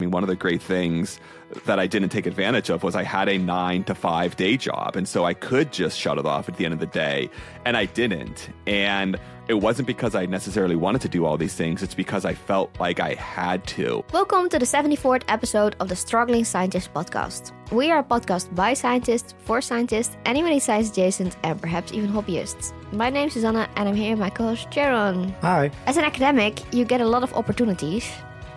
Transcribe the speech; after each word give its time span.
I 0.00 0.02
mean, 0.02 0.10
one 0.10 0.24
of 0.24 0.28
the 0.28 0.34
great 0.34 0.60
things 0.60 1.20
that 1.66 1.78
I 1.78 1.86
didn't 1.86 2.08
take 2.08 2.26
advantage 2.26 2.68
of 2.68 2.82
was 2.82 2.96
I 2.96 3.04
had 3.04 3.28
a 3.28 3.38
nine 3.38 3.84
to 3.84 3.94
five 3.94 4.34
day 4.34 4.56
job. 4.56 4.96
And 4.96 5.06
so 5.06 5.24
I 5.24 5.34
could 5.34 5.72
just 5.72 5.96
shut 5.96 6.18
it 6.18 6.26
off 6.26 6.48
at 6.48 6.56
the 6.56 6.64
end 6.64 6.74
of 6.74 6.80
the 6.80 6.86
day. 6.86 7.30
And 7.64 7.76
I 7.76 7.84
didn't. 7.84 8.48
And 8.66 9.16
it 9.46 9.54
wasn't 9.54 9.86
because 9.86 10.16
I 10.16 10.26
necessarily 10.26 10.74
wanted 10.74 11.00
to 11.02 11.08
do 11.08 11.24
all 11.24 11.36
these 11.36 11.54
things, 11.54 11.80
it's 11.80 11.94
because 11.94 12.24
I 12.24 12.34
felt 12.34 12.76
like 12.80 12.98
I 12.98 13.14
had 13.14 13.64
to. 13.68 14.04
Welcome 14.12 14.48
to 14.48 14.58
the 14.58 14.64
74th 14.66 15.22
episode 15.28 15.76
of 15.78 15.88
the 15.88 15.94
Struggling 15.94 16.44
Scientist 16.44 16.92
podcast. 16.92 17.52
We 17.70 17.92
are 17.92 18.00
a 18.00 18.02
podcast 18.02 18.52
by 18.52 18.74
scientists, 18.74 19.36
for 19.44 19.60
scientists, 19.60 20.16
anybody 20.24 20.58
science 20.58 20.90
adjacent, 20.90 21.36
and 21.44 21.60
perhaps 21.60 21.92
even 21.92 22.10
hobbyists. 22.10 22.72
My 22.92 23.10
name 23.10 23.28
is 23.28 23.34
Susanna, 23.34 23.68
and 23.76 23.88
I'm 23.88 23.94
here 23.94 24.10
with 24.10 24.18
my 24.18 24.30
co 24.30 24.42
host 24.42 24.70
Jaron. 24.70 25.32
Hi. 25.42 25.70
As 25.86 25.98
an 25.98 26.04
academic, 26.04 26.74
you 26.74 26.84
get 26.84 27.00
a 27.00 27.06
lot 27.06 27.22
of 27.22 27.32
opportunities, 27.34 28.10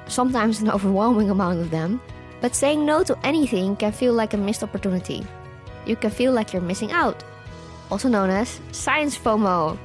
sometimes 0.07 0.61
an 0.61 0.69
overwhelming 0.69 1.29
amount 1.29 1.59
of 1.59 1.69
them, 1.69 2.01
but 2.41 2.55
saying 2.55 2.85
no 2.85 3.03
to 3.03 3.17
anything 3.23 3.75
can 3.75 3.91
feel 3.91 4.13
like 4.13 4.33
a 4.33 4.37
missed 4.37 4.63
opportunity. 4.63 5.25
You 5.86 5.95
can 5.95 6.11
feel 6.11 6.32
like 6.32 6.54
you're 6.54 6.61
missing 6.61 6.91
out, 6.91 7.23
also 7.89 8.09
known 8.09 8.29
as 8.29 8.59
science 8.71 9.18
FOMO. 9.18 9.77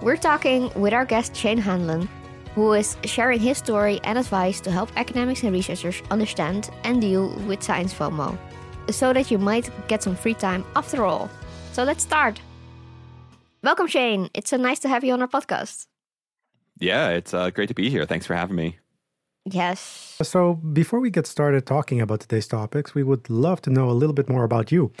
We're 0.00 0.16
talking 0.16 0.70
with 0.74 0.92
our 0.92 1.04
guest 1.04 1.36
Shane 1.36 1.58
Hanlon, 1.58 2.08
who 2.54 2.72
is 2.72 2.96
sharing 3.04 3.40
his 3.40 3.58
story 3.58 4.00
and 4.04 4.18
advice 4.18 4.60
to 4.62 4.70
help 4.70 4.90
academics 4.96 5.42
and 5.42 5.52
researchers 5.52 6.02
understand 6.10 6.70
and 6.84 7.00
deal 7.00 7.28
with 7.46 7.62
science 7.62 7.92
FOMO, 7.92 8.36
so 8.90 9.12
that 9.12 9.30
you 9.30 9.38
might 9.38 9.70
get 9.88 10.02
some 10.02 10.16
free 10.16 10.34
time 10.34 10.64
after 10.74 11.04
all. 11.04 11.30
So 11.72 11.84
let's 11.84 12.02
start. 12.02 12.40
Welcome, 13.62 13.88
Shane. 13.88 14.30
It's 14.32 14.50
so 14.50 14.56
nice 14.56 14.78
to 14.80 14.88
have 14.88 15.04
you 15.04 15.12
on 15.12 15.20
our 15.20 15.28
podcast. 15.28 15.86
Yeah, 16.78 17.10
it's 17.10 17.34
uh, 17.34 17.50
great 17.50 17.68
to 17.68 17.74
be 17.74 17.90
here. 17.90 18.06
Thanks 18.06 18.26
for 18.26 18.34
having 18.34 18.56
me. 18.56 18.78
Yes. 19.44 20.18
So, 20.22 20.54
before 20.54 21.00
we 21.00 21.10
get 21.10 21.26
started 21.26 21.66
talking 21.66 22.00
about 22.00 22.20
today's 22.20 22.46
topics, 22.46 22.94
we 22.94 23.02
would 23.02 23.30
love 23.30 23.62
to 23.62 23.70
know 23.70 23.90
a 23.90 23.92
little 23.92 24.12
bit 24.12 24.28
more 24.28 24.44
about 24.44 24.70
you. 24.70 24.92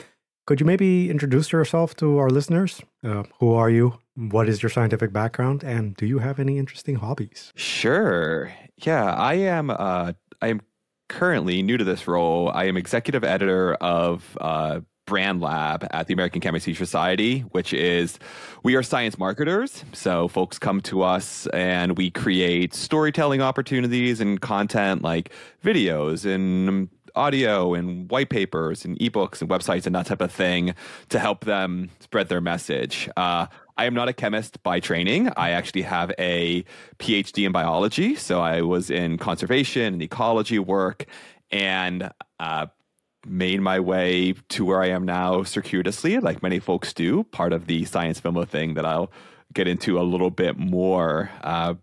Could 0.46 0.60
you 0.60 0.66
maybe 0.66 1.10
introduce 1.10 1.52
yourself 1.52 1.94
to 1.96 2.18
our 2.18 2.30
listeners? 2.30 2.80
Uh, 3.04 3.24
who 3.38 3.52
are 3.52 3.70
you? 3.70 3.98
What 4.16 4.48
is 4.48 4.62
your 4.62 4.70
scientific 4.70 5.12
background? 5.12 5.62
And 5.62 5.94
do 5.94 6.06
you 6.06 6.18
have 6.18 6.40
any 6.40 6.58
interesting 6.58 6.96
hobbies? 6.96 7.52
Sure. 7.54 8.52
Yeah, 8.78 9.14
I 9.14 9.34
am. 9.34 9.70
Uh, 9.70 10.14
I 10.42 10.48
am 10.48 10.60
currently 11.08 11.62
new 11.62 11.76
to 11.76 11.84
this 11.84 12.08
role. 12.08 12.50
I 12.52 12.64
am 12.64 12.76
executive 12.76 13.22
editor 13.22 13.74
of 13.74 14.36
uh, 14.40 14.80
Brand 15.10 15.40
Lab 15.40 15.84
at 15.90 16.06
the 16.06 16.14
American 16.14 16.40
Chemistry 16.40 16.72
Society, 16.72 17.40
which 17.50 17.74
is 17.74 18.20
we 18.62 18.76
are 18.76 18.82
science 18.84 19.18
marketers. 19.18 19.84
So 19.92 20.28
folks 20.28 20.56
come 20.56 20.80
to 20.82 21.02
us 21.02 21.48
and 21.48 21.98
we 21.98 22.12
create 22.12 22.74
storytelling 22.74 23.42
opportunities 23.42 24.20
and 24.20 24.40
content 24.40 25.02
like 25.02 25.32
videos 25.64 26.24
and 26.24 26.88
audio 27.16 27.74
and 27.74 28.08
white 28.08 28.30
papers 28.30 28.84
and 28.84 28.96
ebooks 29.00 29.40
and 29.40 29.50
websites 29.50 29.84
and 29.84 29.96
that 29.96 30.06
type 30.06 30.20
of 30.20 30.30
thing 30.30 30.76
to 31.08 31.18
help 31.18 31.44
them 31.44 31.90
spread 31.98 32.28
their 32.28 32.40
message. 32.40 33.08
Uh, 33.16 33.46
I 33.76 33.86
am 33.86 33.94
not 33.94 34.08
a 34.08 34.12
chemist 34.12 34.62
by 34.62 34.78
training. 34.78 35.28
I 35.36 35.50
actually 35.50 35.82
have 35.82 36.12
a 36.20 36.64
PhD 37.00 37.46
in 37.46 37.50
biology. 37.50 38.14
So 38.14 38.40
I 38.40 38.62
was 38.62 38.90
in 38.90 39.18
conservation 39.18 39.94
and 39.94 40.02
ecology 40.02 40.60
work 40.60 41.06
and 41.50 42.12
uh, 42.38 42.66
made 43.26 43.60
my 43.60 43.80
way 43.80 44.34
to 44.50 44.64
where 44.64 44.82
I 44.82 44.88
am 44.88 45.04
now 45.04 45.42
circuitously, 45.42 46.18
like 46.20 46.42
many 46.42 46.58
folks 46.58 46.92
do, 46.92 47.24
part 47.24 47.52
of 47.52 47.66
the 47.66 47.84
science 47.84 48.20
FOMO 48.20 48.48
thing 48.48 48.74
that 48.74 48.86
I'll 48.86 49.10
get 49.52 49.68
into 49.68 49.98
a 49.98 50.02
little 50.02 50.30
bit 50.30 50.56
more. 50.56 51.30
Uh, 51.42 51.74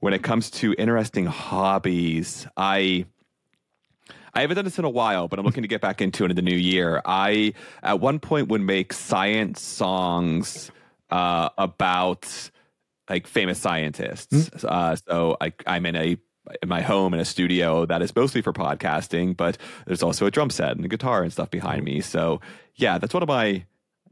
when 0.00 0.12
it 0.12 0.22
comes 0.22 0.50
to 0.50 0.74
interesting 0.78 1.26
hobbies, 1.26 2.46
I. 2.56 3.06
I 4.34 4.42
haven't 4.42 4.56
done 4.56 4.66
this 4.66 4.78
in 4.78 4.84
a 4.84 4.90
while, 4.90 5.28
but 5.28 5.38
I'm 5.38 5.46
looking 5.46 5.62
to 5.62 5.68
get 5.68 5.80
back 5.80 6.02
into 6.02 6.26
it 6.26 6.30
in 6.30 6.36
the 6.36 6.42
new 6.42 6.54
year. 6.54 7.00
I, 7.06 7.54
at 7.82 8.00
one 8.00 8.18
point, 8.18 8.48
would 8.48 8.60
make 8.60 8.92
science 8.92 9.62
songs 9.62 10.70
uh, 11.08 11.48
about 11.56 12.50
like 13.08 13.26
famous 13.26 13.58
scientists. 13.58 14.50
Mm. 14.50 14.64
Uh, 14.64 14.96
so 14.96 15.38
I, 15.40 15.54
I'm 15.66 15.86
in 15.86 15.96
a 15.96 16.18
my 16.66 16.82
home 16.82 17.14
in 17.14 17.20
a 17.20 17.24
studio 17.24 17.86
that 17.86 18.02
is 18.02 18.14
mostly 18.14 18.42
for 18.42 18.52
podcasting, 18.52 19.36
but 19.36 19.58
there's 19.86 20.02
also 20.02 20.26
a 20.26 20.30
drum 20.30 20.50
set 20.50 20.76
and 20.76 20.84
a 20.84 20.88
guitar 20.88 21.22
and 21.22 21.32
stuff 21.32 21.50
behind 21.50 21.84
me. 21.84 22.00
So 22.00 22.40
yeah, 22.74 22.98
that's 22.98 23.14
one 23.14 23.22
of 23.22 23.28
my 23.28 23.64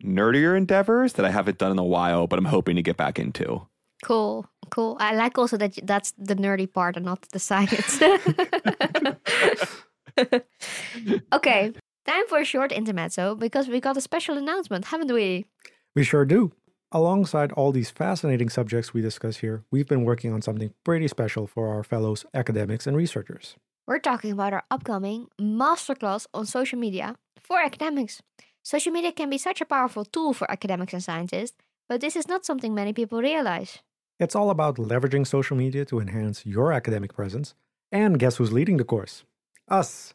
nerdier 0.03 0.57
endeavors 0.57 1.15
that 1.15 1.25
I 1.25 1.31
haven't 1.31 1.59
done 1.59 1.73
in 1.73 1.79
a 1.79 1.85
while, 1.85 2.27
but 2.27 2.39
I'm 2.39 2.45
hoping 2.45 2.77
to 2.77 2.83
get 2.83 2.97
back 2.97 3.19
into. 3.19 3.67
Cool, 4.03 4.47
cool. 4.71 4.97
I 5.01 5.15
like 5.15 5.39
also 5.39 5.57
that 5.57 5.79
that's 5.83 6.13
the 6.19 6.37
nerdy 6.37 6.71
part 6.71 6.97
and 6.97 7.07
not 7.07 7.23
the 7.33 7.39
science. 7.39 8.03
okay, 11.33 11.73
time 12.05 12.27
for 12.29 12.39
a 12.39 12.45
short 12.45 12.73
intermezzo 12.73 13.35
because 13.35 13.69
we 13.69 13.81
got 13.81 13.97
a 13.97 14.01
special 14.01 14.37
announcement, 14.37 14.87
haven't 14.87 15.13
we? 15.13 15.47
We 15.95 16.05
sure 16.05 16.25
do. 16.25 16.53
Alongside 16.95 17.51
all 17.51 17.73
these 17.73 17.91
fascinating 17.91 18.49
subjects 18.49 18.95
we 18.95 19.03
discuss 19.03 19.39
here, 19.39 19.65
we've 19.73 19.89
been 19.89 20.05
working 20.05 20.33
on 20.33 20.41
something 20.41 20.73
pretty 20.85 21.09
special 21.09 21.49
for 21.49 21.75
our 21.75 21.83
fellows 21.83 22.25
academics 22.33 22.87
and 22.87 22.97
researchers. 22.97 23.57
We're 23.85 23.99
talking 23.99 24.31
about 24.31 24.53
our 24.53 24.63
upcoming 24.71 25.27
masterclass 25.41 26.29
on 26.33 26.47
social 26.47 26.79
media 26.79 27.17
for 27.41 27.59
academics. 27.59 28.23
Social 28.63 28.93
media 28.93 29.11
can 29.11 29.29
be 29.29 29.39
such 29.39 29.61
a 29.61 29.65
powerful 29.65 30.05
tool 30.05 30.33
for 30.33 30.49
academics 30.49 30.93
and 30.93 31.03
scientists, 31.03 31.57
but 31.89 32.01
this 32.01 32.15
is 32.15 32.29
not 32.29 32.45
something 32.45 32.73
many 32.73 32.93
people 32.93 33.21
realize. 33.21 33.81
It's 34.21 34.37
all 34.37 34.51
about 34.51 34.77
leveraging 34.77 35.27
social 35.27 35.57
media 35.57 35.85
to 35.87 35.99
enhance 35.99 36.47
your 36.47 36.73
academic 36.73 37.13
presence. 37.13 37.57
And 37.91 38.21
guess 38.21 38.37
who's 38.37 38.53
leading 38.53 38.77
the 38.77 38.85
course? 38.85 39.25
Us. 39.69 40.15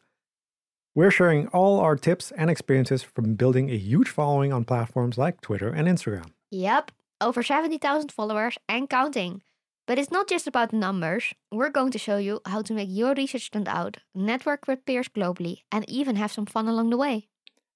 We're 0.95 1.12
sharing 1.12 1.50
all 1.50 1.81
our 1.81 1.97
tips 1.97 2.31
and 2.31 2.50
experiences 2.50 3.03
from 3.03 3.35
building 3.35 3.69
a 3.69 3.75
huge 3.75 4.07
following 4.07 4.53
on 4.53 4.63
platforms 4.63 5.18
like 5.18 5.41
Twitter 5.41 5.68
and 5.68 5.85
Instagram. 5.85 6.31
Yep, 6.51 6.91
over 7.21 7.43
70,000 7.43 8.11
followers 8.11 8.57
and 8.67 8.89
counting. 8.89 9.41
But 9.87 9.97
it's 9.97 10.11
not 10.11 10.27
just 10.27 10.47
about 10.47 10.73
numbers. 10.73 11.33
We're 11.51 11.69
going 11.69 11.91
to 11.91 11.99
show 11.99 12.17
you 12.17 12.41
how 12.45 12.61
to 12.63 12.73
make 12.73 12.89
your 12.91 13.13
research 13.13 13.47
stand 13.47 13.67
out, 13.67 13.97
network 14.13 14.67
with 14.67 14.85
peers 14.85 15.09
globally, 15.09 15.61
and 15.71 15.88
even 15.89 16.15
have 16.15 16.31
some 16.31 16.45
fun 16.45 16.67
along 16.67 16.89
the 16.91 16.97
way. 16.97 17.27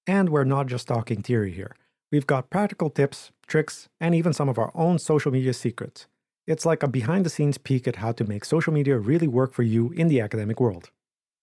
And 0.06 0.28
we're 0.28 0.44
not 0.44 0.66
just 0.66 0.86
talking 0.88 1.22
theory 1.22 1.52
here. 1.52 1.74
We've 2.12 2.26
got 2.26 2.50
practical 2.50 2.90
tips, 2.90 3.32
tricks, 3.46 3.88
and 4.00 4.14
even 4.14 4.32
some 4.32 4.48
of 4.48 4.58
our 4.58 4.70
own 4.74 4.98
social 4.98 5.32
media 5.32 5.54
secrets. 5.54 6.06
It's 6.46 6.66
like 6.66 6.82
a 6.82 6.88
behind 6.88 7.24
the 7.24 7.30
scenes 7.30 7.58
peek 7.58 7.88
at 7.88 7.96
how 7.96 8.12
to 8.12 8.24
make 8.24 8.44
social 8.44 8.72
media 8.72 8.98
really 8.98 9.26
work 9.26 9.52
for 9.54 9.62
you 9.62 9.90
in 9.90 10.08
the 10.08 10.20
academic 10.20 10.60
world. 10.60 10.90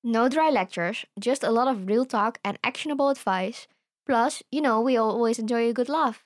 No 0.04 0.30
dry 0.30 0.50
lectures, 0.50 1.06
just 1.20 1.44
a 1.44 1.52
lot 1.52 1.68
of 1.68 1.88
real 1.88 2.06
talk 2.06 2.40
and 2.46 2.58
actionable 2.64 3.10
advice. 3.10 3.68
Plus, 4.06 4.44
you 4.52 4.62
know, 4.62 4.80
we 4.82 4.96
always 4.96 5.40
enjoy 5.40 5.68
a 5.68 5.74
good 5.74 5.90
laugh. 5.90 6.24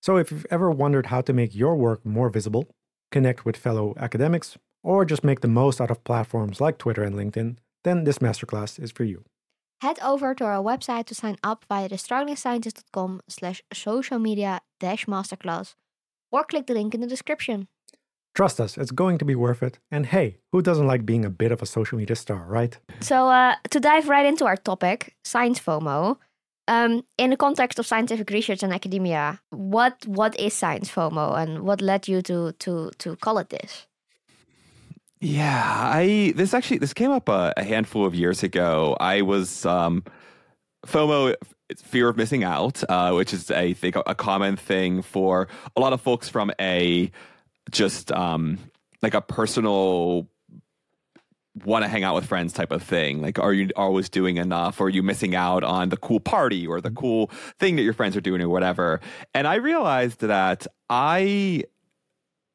So, 0.00 0.16
if 0.16 0.30
you've 0.30 0.46
ever 0.50 0.70
wondered 0.70 1.06
how 1.06 1.20
to 1.22 1.32
make 1.32 1.54
your 1.54 1.76
work 1.76 2.04
more 2.04 2.30
visible, 2.30 2.68
connect 3.10 3.44
with 3.44 3.56
fellow 3.56 3.94
academics, 3.96 4.56
or 4.82 5.04
just 5.04 5.24
make 5.24 5.40
the 5.40 5.48
most 5.48 5.80
out 5.80 5.90
of 5.90 6.04
platforms 6.04 6.60
like 6.60 6.78
Twitter 6.78 7.02
and 7.02 7.16
LinkedIn, 7.16 7.56
then 7.84 8.04
this 8.04 8.18
masterclass 8.18 8.78
is 8.82 8.92
for 8.92 9.04
you. 9.04 9.24
Head 9.80 9.98
over 10.02 10.34
to 10.34 10.44
our 10.44 10.62
website 10.62 11.06
to 11.06 11.14
sign 11.14 11.36
up 11.42 11.64
via 11.68 11.88
thestrugglingscientist.com 11.88 13.20
slash 13.28 13.62
social 13.72 14.18
media 14.18 14.60
dash 14.80 15.06
masterclass 15.06 15.74
or 16.32 16.44
click 16.44 16.66
the 16.66 16.74
link 16.74 16.94
in 16.94 17.00
the 17.00 17.06
description. 17.06 17.68
Trust 18.34 18.60
us, 18.60 18.76
it's 18.76 18.90
going 18.90 19.18
to 19.18 19.24
be 19.24 19.34
worth 19.34 19.62
it. 19.62 19.78
And 19.90 20.06
hey, 20.06 20.38
who 20.52 20.62
doesn't 20.62 20.86
like 20.86 21.06
being 21.06 21.24
a 21.24 21.30
bit 21.30 21.52
of 21.52 21.62
a 21.62 21.66
social 21.66 21.98
media 21.98 22.16
star, 22.16 22.44
right? 22.48 22.78
So, 23.00 23.28
uh, 23.28 23.54
to 23.70 23.80
dive 23.80 24.08
right 24.08 24.26
into 24.26 24.44
our 24.46 24.56
topic, 24.56 25.16
science 25.24 25.58
FOMO, 25.58 26.18
um, 26.68 27.02
in 27.16 27.30
the 27.30 27.36
context 27.36 27.78
of 27.78 27.86
scientific 27.86 28.30
research 28.30 28.62
and 28.62 28.72
academia, 28.72 29.40
what 29.50 30.06
what 30.06 30.38
is 30.38 30.54
science 30.54 30.88
FOMO, 30.90 31.36
and 31.36 31.62
what 31.62 31.80
led 31.80 32.06
you 32.06 32.22
to 32.22 32.52
to 32.52 32.90
to 32.98 33.16
call 33.16 33.38
it 33.38 33.48
this? 33.48 33.86
Yeah, 35.20 35.90
I 35.94 36.32
this 36.36 36.54
actually 36.54 36.78
this 36.78 36.94
came 36.94 37.10
up 37.10 37.28
a, 37.28 37.52
a 37.56 37.64
handful 37.64 38.04
of 38.04 38.14
years 38.14 38.42
ago. 38.42 38.96
I 39.00 39.22
was 39.22 39.66
um, 39.66 40.04
FOMO, 40.86 41.34
it's 41.68 41.82
fear 41.82 42.08
of 42.08 42.16
missing 42.16 42.44
out, 42.44 42.84
uh, 42.88 43.12
which 43.12 43.32
is 43.32 43.50
I 43.50 43.72
think 43.72 43.96
a 43.96 44.14
common 44.14 44.56
thing 44.56 45.02
for 45.02 45.48
a 45.74 45.80
lot 45.80 45.92
of 45.92 46.00
folks 46.00 46.28
from 46.28 46.52
a 46.60 47.10
just 47.70 48.12
um, 48.12 48.58
like 49.02 49.14
a 49.14 49.22
personal 49.22 50.28
want 51.64 51.84
to 51.84 51.88
hang 51.88 52.04
out 52.04 52.14
with 52.14 52.26
friends 52.26 52.52
type 52.52 52.72
of 52.72 52.82
thing. 52.82 53.22
Like, 53.22 53.38
are 53.38 53.52
you 53.52 53.70
always 53.76 54.08
doing 54.08 54.36
enough? 54.36 54.80
Or 54.80 54.84
are 54.84 54.90
you 54.90 55.02
missing 55.02 55.34
out 55.34 55.64
on 55.64 55.88
the 55.88 55.96
cool 55.96 56.20
party 56.20 56.66
or 56.66 56.80
the 56.80 56.90
cool 56.90 57.30
thing 57.58 57.76
that 57.76 57.82
your 57.82 57.92
friends 57.92 58.16
are 58.16 58.20
doing 58.20 58.40
or 58.40 58.48
whatever? 58.48 59.00
And 59.34 59.46
I 59.46 59.56
realized 59.56 60.20
that 60.20 60.66
I 60.90 61.64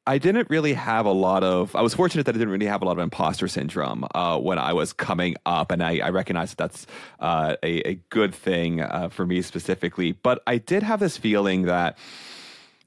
I 0.06 0.18
didn't 0.18 0.50
really 0.50 0.74
have 0.74 1.06
a 1.06 1.12
lot 1.12 1.42
of. 1.42 1.74
I 1.74 1.80
was 1.80 1.94
fortunate 1.94 2.26
that 2.26 2.34
I 2.34 2.38
didn't 2.38 2.52
really 2.52 2.66
have 2.66 2.82
a 2.82 2.84
lot 2.84 2.92
of 2.92 2.98
imposter 2.98 3.48
syndrome 3.48 4.06
uh, 4.14 4.38
when 4.38 4.58
I 4.58 4.74
was 4.74 4.92
coming 4.92 5.36
up, 5.46 5.70
and 5.70 5.82
I, 5.82 5.98
I 5.98 6.10
recognize 6.10 6.50
that 6.50 6.58
that's 6.58 6.86
uh, 7.20 7.56
a, 7.62 7.88
a, 7.88 7.94
good 8.10 8.34
thing 8.34 8.82
uh, 8.82 9.08
for 9.08 9.24
me 9.24 9.40
specifically. 9.40 10.12
But 10.12 10.42
I 10.46 10.58
did 10.58 10.82
have 10.82 11.00
this 11.00 11.16
feeling 11.16 11.62
that 11.62 11.96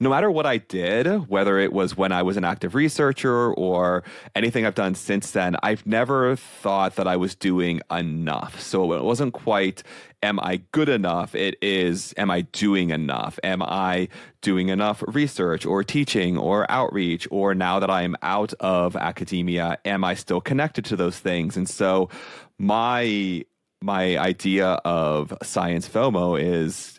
no 0.00 0.10
matter 0.10 0.30
what 0.30 0.46
I 0.46 0.58
did, 0.58 1.06
whether 1.28 1.58
it 1.58 1.72
was 1.72 1.96
when 1.96 2.12
I 2.12 2.22
was 2.22 2.36
an 2.36 2.44
active 2.44 2.74
researcher 2.74 3.52
or 3.54 4.04
anything 4.34 4.64
I've 4.64 4.74
done 4.74 4.94
since 4.94 5.32
then, 5.32 5.56
I've 5.62 5.84
never 5.86 6.36
thought 6.36 6.94
that 6.96 7.08
I 7.08 7.16
was 7.16 7.34
doing 7.34 7.80
enough. 7.90 8.60
So 8.60 8.92
it 8.92 9.02
wasn't 9.02 9.32
quite, 9.32 9.82
am 10.22 10.38
I 10.38 10.62
good 10.70 10.88
enough? 10.88 11.34
It 11.34 11.56
is, 11.60 12.14
am 12.16 12.30
I 12.30 12.42
doing 12.42 12.90
enough? 12.90 13.40
Am 13.42 13.60
I 13.62 14.08
doing 14.40 14.68
enough 14.68 15.02
research 15.08 15.66
or 15.66 15.82
teaching 15.82 16.38
or 16.38 16.70
outreach? 16.70 17.26
Or 17.32 17.54
now 17.54 17.80
that 17.80 17.90
I 17.90 18.02
am 18.02 18.16
out 18.22 18.54
of 18.60 18.94
academia, 18.94 19.78
am 19.84 20.04
I 20.04 20.14
still 20.14 20.40
connected 20.40 20.84
to 20.86 20.96
those 20.96 21.18
things? 21.18 21.56
And 21.56 21.68
so 21.68 22.08
my, 22.56 23.44
my 23.82 24.16
idea 24.16 24.66
of 24.84 25.32
science 25.42 25.88
FOMO 25.88 26.40
is 26.40 26.97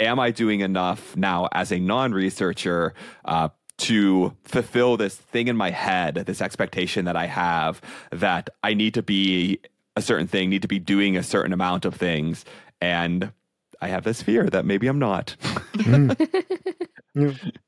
am 0.00 0.18
I 0.18 0.30
doing 0.30 0.60
enough 0.60 1.16
now 1.16 1.48
as 1.52 1.72
a 1.72 1.78
non 1.78 2.12
researcher 2.12 2.94
uh, 3.24 3.48
to 3.78 4.36
fulfill 4.44 4.96
this 4.96 5.16
thing 5.16 5.48
in 5.48 5.56
my 5.56 5.70
head, 5.70 6.14
this 6.14 6.40
expectation 6.40 7.04
that 7.04 7.16
I 7.16 7.26
have 7.26 7.80
that 8.10 8.50
I 8.62 8.74
need 8.74 8.94
to 8.94 9.02
be 9.02 9.60
a 9.96 10.02
certain 10.02 10.26
thing, 10.26 10.50
need 10.50 10.62
to 10.62 10.68
be 10.68 10.78
doing 10.78 11.16
a 11.16 11.22
certain 11.22 11.52
amount 11.52 11.84
of 11.84 11.94
things. 11.94 12.44
And 12.80 13.32
I 13.80 13.88
have 13.88 14.04
this 14.04 14.22
fear 14.22 14.48
that 14.50 14.64
maybe 14.64 14.86
I'm 14.86 14.98
not. 14.98 15.36
mm. 15.74 17.52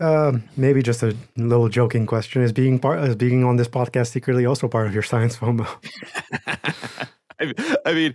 Uh, 0.00 0.38
maybe 0.56 0.82
just 0.82 1.02
a 1.02 1.14
little 1.36 1.68
joking 1.68 2.06
question: 2.06 2.40
Is 2.40 2.52
being 2.52 2.78
part, 2.78 3.00
is 3.06 3.16
being 3.16 3.44
on 3.44 3.56
this 3.56 3.68
podcast 3.68 4.06
secretly 4.06 4.46
also 4.46 4.66
part 4.66 4.86
of 4.86 4.94
your 4.94 5.02
science 5.02 5.36
FOMO? 5.36 5.68
I 7.86 7.92
mean, 7.92 8.14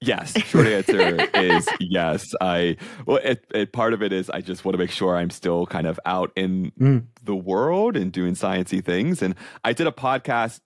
yes. 0.00 0.36
Short 0.44 0.66
answer 0.66 1.28
is 1.34 1.68
yes. 1.80 2.34
I 2.40 2.76
well, 3.06 3.18
it, 3.22 3.46
it, 3.54 3.72
part 3.72 3.92
of 3.92 4.02
it 4.02 4.12
is 4.12 4.30
I 4.30 4.40
just 4.40 4.64
want 4.64 4.74
to 4.74 4.78
make 4.78 4.90
sure 4.90 5.16
I'm 5.16 5.30
still 5.30 5.66
kind 5.66 5.86
of 5.86 6.00
out 6.04 6.32
in 6.36 6.72
mm. 6.78 7.04
the 7.22 7.36
world 7.36 7.96
and 7.96 8.12
doing 8.12 8.34
sciency 8.34 8.84
things. 8.84 9.22
And 9.22 9.34
I 9.64 9.72
did 9.72 9.86
a 9.86 9.92
podcast. 9.92 10.60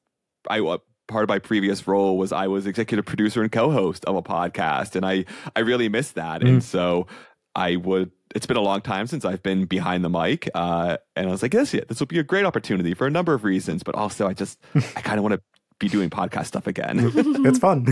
I 0.49 0.61
part 1.11 1.25
of 1.25 1.29
my 1.29 1.39
previous 1.39 1.87
role 1.87 2.17
was 2.17 2.33
I 2.33 2.47
was 2.47 2.67
executive 2.67 3.05
producer 3.05 3.43
and 3.43 3.53
co-host 3.53 4.05
of 4.07 4.17
a 4.17 4.23
podcast, 4.23 4.97
and 4.97 5.05
I 5.05 5.27
I 5.55 5.61
really 5.61 5.89
missed 5.89 6.15
that. 6.15 6.41
Mm. 6.41 6.49
And 6.49 6.65
so 6.65 7.07
I 7.55 7.77
would. 7.77 8.13
It's 8.33 8.47
been 8.47 8.57
a 8.57 8.63
long 8.63 8.81
time 8.81 9.09
since 9.09 9.25
I've 9.25 9.43
been 9.43 9.65
behind 9.65 10.05
the 10.05 10.09
mic, 10.09 10.49
uh, 10.55 10.99
and 11.17 11.29
I 11.29 11.33
was 11.33 11.43
like, 11.43 11.51
"This, 11.51 11.75
yeah, 11.75 11.81
this 11.89 11.99
will 11.99 12.07
be 12.07 12.21
a 12.21 12.23
great 12.23 12.45
opportunity 12.45 12.95
for 12.95 13.09
a 13.09 13.11
number 13.11 13.35
of 13.35 13.43
reasons." 13.43 13.83
But 13.83 13.97
also, 13.97 14.29
I 14.29 14.35
just 14.35 14.59
I 14.75 15.01
kind 15.01 15.19
of 15.19 15.25
want 15.25 15.35
to 15.35 15.43
be 15.81 15.89
doing 15.89 16.09
podcast 16.11 16.47
stuff 16.47 16.69
again. 16.69 17.01
it's 17.45 17.59
fun. 17.59 17.87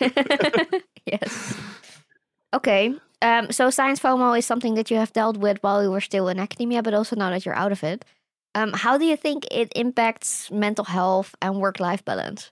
yes. 1.06 1.56
Okay. 2.52 2.94
Um, 3.22 3.52
so 3.52 3.70
science 3.70 4.00
FOMO 4.00 4.36
is 4.36 4.44
something 4.44 4.74
that 4.74 4.90
you 4.90 4.96
have 4.96 5.12
dealt 5.12 5.36
with 5.36 5.58
while 5.62 5.82
you 5.82 5.90
were 5.90 6.00
still 6.00 6.28
in 6.28 6.40
academia, 6.40 6.82
but 6.82 6.94
also 6.94 7.14
now 7.14 7.30
that 7.30 7.46
you're 7.46 7.54
out 7.54 7.70
of 7.70 7.84
it. 7.84 8.04
Um, 8.54 8.72
how 8.72 8.98
do 8.98 9.04
you 9.04 9.16
think 9.16 9.46
it 9.50 9.70
impacts 9.76 10.50
mental 10.50 10.84
health 10.84 11.34
and 11.40 11.60
work 11.60 11.78
life 11.78 12.04
balance? 12.04 12.50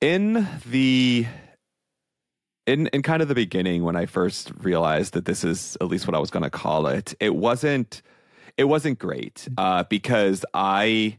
In 0.00 0.46
the 0.66 1.26
in 2.66 2.86
in 2.88 3.02
kind 3.02 3.22
of 3.22 3.28
the 3.28 3.34
beginning 3.34 3.82
when 3.82 3.96
I 3.96 4.06
first 4.06 4.52
realized 4.60 5.14
that 5.14 5.24
this 5.24 5.44
is 5.44 5.76
at 5.80 5.88
least 5.88 6.06
what 6.06 6.14
I 6.14 6.18
was 6.18 6.30
going 6.30 6.42
to 6.42 6.50
call 6.50 6.86
it, 6.86 7.14
it 7.20 7.34
wasn't 7.34 8.02
it 8.56 8.64
wasn't 8.64 8.98
great 8.98 9.48
uh, 9.58 9.84
because 9.84 10.44
I 10.54 11.18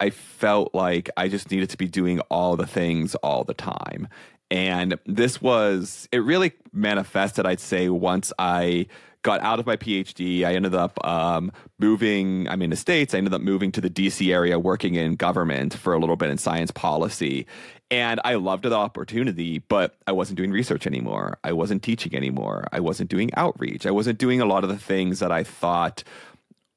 I 0.00 0.10
felt 0.10 0.74
like 0.74 1.10
I 1.16 1.28
just 1.28 1.50
needed 1.50 1.70
to 1.70 1.76
be 1.76 1.88
doing 1.88 2.20
all 2.30 2.56
the 2.56 2.66
things 2.66 3.14
all 3.16 3.44
the 3.44 3.54
time. 3.54 4.08
And 4.50 4.98
this 5.06 5.40
was, 5.40 6.08
it 6.12 6.18
really 6.18 6.52
manifested, 6.72 7.46
I'd 7.46 7.60
say, 7.60 7.88
once 7.88 8.32
I 8.38 8.86
got 9.24 9.40
out 9.40 9.58
of 9.58 9.66
my 9.66 9.76
PhD. 9.76 10.44
I 10.44 10.54
ended 10.54 10.74
up 10.74 11.04
um, 11.04 11.50
moving, 11.80 12.46
I'm 12.48 12.62
in 12.62 12.70
the 12.70 12.76
States. 12.76 13.14
I 13.14 13.18
ended 13.18 13.34
up 13.34 13.40
moving 13.40 13.72
to 13.72 13.80
the 13.80 13.90
DC 13.90 14.32
area, 14.32 14.58
working 14.58 14.94
in 14.94 15.16
government 15.16 15.74
for 15.74 15.94
a 15.94 15.98
little 15.98 16.14
bit 16.14 16.30
in 16.30 16.38
science 16.38 16.70
policy. 16.70 17.46
And 17.90 18.20
I 18.24 18.34
loved 18.34 18.64
the 18.64 18.74
opportunity, 18.74 19.58
but 19.58 19.96
I 20.06 20.12
wasn't 20.12 20.36
doing 20.36 20.52
research 20.52 20.86
anymore. 20.86 21.38
I 21.42 21.52
wasn't 21.52 21.82
teaching 21.82 22.14
anymore. 22.14 22.68
I 22.70 22.80
wasn't 22.80 23.10
doing 23.10 23.30
outreach. 23.34 23.86
I 23.86 23.90
wasn't 23.90 24.18
doing 24.18 24.40
a 24.40 24.46
lot 24.46 24.62
of 24.62 24.70
the 24.70 24.78
things 24.78 25.18
that 25.18 25.32
I 25.32 25.42
thought 25.42 26.04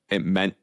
it 0.10 0.24
meant 0.26 0.56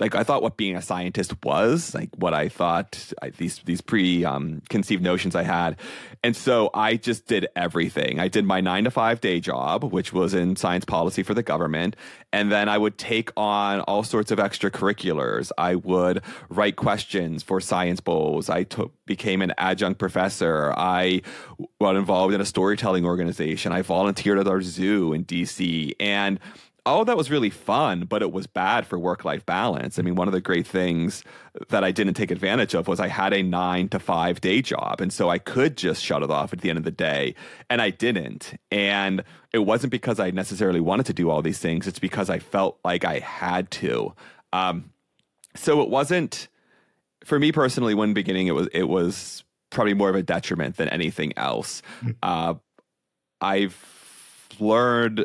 like 0.00 0.14
I 0.14 0.24
thought 0.24 0.42
what 0.42 0.56
being 0.56 0.76
a 0.76 0.82
scientist 0.82 1.34
was, 1.44 1.94
like 1.94 2.08
what 2.16 2.32
I 2.32 2.48
thought 2.48 3.12
I, 3.20 3.30
these 3.30 3.58
these 3.64 3.80
pre 3.80 4.24
um, 4.24 4.62
conceived 4.68 5.02
notions 5.02 5.36
I 5.36 5.42
had, 5.42 5.76
and 6.24 6.34
so 6.34 6.70
I 6.72 6.96
just 6.96 7.26
did 7.26 7.46
everything. 7.54 8.18
I 8.18 8.28
did 8.28 8.44
my 8.44 8.60
nine 8.60 8.84
to 8.84 8.90
five 8.90 9.20
day 9.20 9.40
job, 9.40 9.84
which 9.84 10.12
was 10.12 10.32
in 10.34 10.56
science 10.56 10.84
policy 10.84 11.22
for 11.22 11.34
the 11.34 11.42
government, 11.42 11.96
and 12.32 12.50
then 12.50 12.68
I 12.68 12.78
would 12.78 12.96
take 12.96 13.30
on 13.36 13.80
all 13.82 14.02
sorts 14.02 14.30
of 14.30 14.38
extracurriculars. 14.38 15.52
I 15.58 15.74
would 15.74 16.22
write 16.48 16.76
questions 16.76 17.42
for 17.42 17.60
science 17.60 18.00
bowls. 18.00 18.48
I 18.48 18.64
took 18.64 18.92
became 19.04 19.42
an 19.42 19.52
adjunct 19.58 19.98
professor. 19.98 20.72
I 20.76 21.22
got 21.80 21.96
involved 21.96 22.32
in 22.32 22.40
a 22.40 22.44
storytelling 22.44 23.04
organization. 23.04 23.72
I 23.72 23.82
volunteered 23.82 24.38
at 24.38 24.48
our 24.48 24.62
zoo 24.62 25.12
in 25.12 25.24
DC, 25.24 25.92
and 26.00 26.40
all 26.86 27.04
that 27.04 27.16
was 27.16 27.30
really 27.30 27.50
fun, 27.50 28.04
but 28.04 28.22
it 28.22 28.32
was 28.32 28.46
bad 28.46 28.86
for 28.86 28.98
work 28.98 29.24
life 29.24 29.44
balance. 29.44 29.98
I 29.98 30.02
mean, 30.02 30.14
one 30.14 30.28
of 30.28 30.32
the 30.32 30.40
great 30.40 30.66
things 30.66 31.24
that 31.68 31.84
I 31.84 31.92
didn't 31.92 32.14
take 32.14 32.30
advantage 32.30 32.74
of 32.74 32.88
was 32.88 33.00
I 33.00 33.08
had 33.08 33.32
a 33.32 33.42
nine 33.42 33.88
to 33.88 33.98
five 33.98 34.40
day 34.40 34.62
job. 34.62 35.00
And 35.00 35.12
so 35.12 35.28
I 35.28 35.38
could 35.38 35.76
just 35.76 36.02
shut 36.02 36.22
it 36.22 36.30
off 36.30 36.52
at 36.52 36.60
the 36.60 36.70
end 36.70 36.78
of 36.78 36.84
the 36.84 36.90
day. 36.90 37.34
And 37.68 37.82
I 37.82 37.90
didn't. 37.90 38.54
And 38.70 39.24
it 39.52 39.60
wasn't 39.60 39.90
because 39.90 40.20
I 40.20 40.30
necessarily 40.30 40.80
wanted 40.80 41.06
to 41.06 41.12
do 41.12 41.30
all 41.30 41.42
these 41.42 41.58
things, 41.58 41.86
it's 41.86 41.98
because 41.98 42.30
I 42.30 42.38
felt 42.38 42.78
like 42.84 43.04
I 43.04 43.18
had 43.18 43.70
to. 43.72 44.14
Um, 44.52 44.90
so 45.56 45.82
it 45.82 45.88
wasn't, 45.88 46.48
for 47.24 47.38
me 47.38 47.52
personally, 47.52 47.94
when 47.94 48.14
beginning, 48.14 48.46
it 48.46 48.54
was, 48.54 48.68
it 48.72 48.88
was 48.88 49.44
probably 49.70 49.94
more 49.94 50.08
of 50.08 50.16
a 50.16 50.22
detriment 50.22 50.76
than 50.76 50.88
anything 50.88 51.32
else. 51.36 51.82
Hmm. 52.00 52.10
Uh, 52.22 52.54
I've 53.40 54.50
learned 54.58 55.24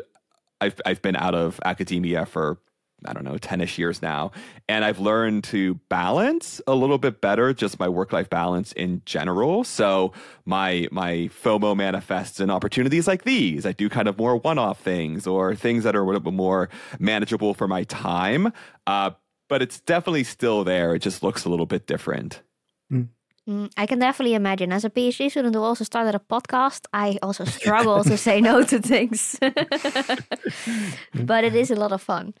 I've 0.60 0.80
I've 0.84 1.02
been 1.02 1.16
out 1.16 1.34
of 1.34 1.60
academia 1.64 2.26
for 2.26 2.58
I 3.04 3.12
don't 3.12 3.24
know, 3.24 3.34
10ish 3.34 3.76
years 3.76 4.00
now. 4.00 4.32
And 4.68 4.84
I've 4.84 4.98
learned 4.98 5.44
to 5.44 5.74
balance 5.88 6.60
a 6.66 6.74
little 6.74 6.98
bit 6.98 7.20
better 7.20 7.52
just 7.52 7.78
my 7.78 7.88
work-life 7.88 8.30
balance 8.30 8.72
in 8.72 9.02
general. 9.04 9.64
So 9.64 10.12
my 10.44 10.88
my 10.90 11.30
FOMO 11.42 11.76
manifests 11.76 12.40
in 12.40 12.50
opportunities 12.50 13.06
like 13.06 13.24
these. 13.24 13.66
I 13.66 13.72
do 13.72 13.88
kind 13.88 14.08
of 14.08 14.18
more 14.18 14.36
one-off 14.36 14.80
things 14.80 15.26
or 15.26 15.54
things 15.54 15.84
that 15.84 15.94
are 15.94 16.02
a 16.02 16.06
little 16.06 16.20
bit 16.20 16.32
more 16.32 16.68
manageable 16.98 17.54
for 17.54 17.68
my 17.68 17.84
time. 17.84 18.52
Uh, 18.86 19.10
but 19.48 19.62
it's 19.62 19.80
definitely 19.80 20.24
still 20.24 20.64
there. 20.64 20.94
It 20.94 21.00
just 21.00 21.22
looks 21.22 21.44
a 21.44 21.48
little 21.48 21.66
bit 21.66 21.86
different. 21.86 22.42
Mm. 22.90 23.08
Mm, 23.48 23.70
I 23.76 23.86
can 23.86 23.98
definitely 23.98 24.34
imagine. 24.34 24.72
As 24.72 24.84
a 24.84 24.90
PhD 24.90 25.30
student 25.30 25.54
who 25.54 25.62
also 25.62 25.84
started 25.84 26.14
a 26.14 26.18
podcast, 26.18 26.86
I 26.92 27.18
also 27.22 27.44
struggle 27.44 28.02
to 28.04 28.16
say 28.16 28.40
no 28.40 28.62
to 28.64 28.80
things. 28.80 29.38
but 31.14 31.44
it 31.44 31.54
is 31.54 31.70
a 31.70 31.76
lot 31.76 31.92
of 31.92 32.02
fun. 32.02 32.34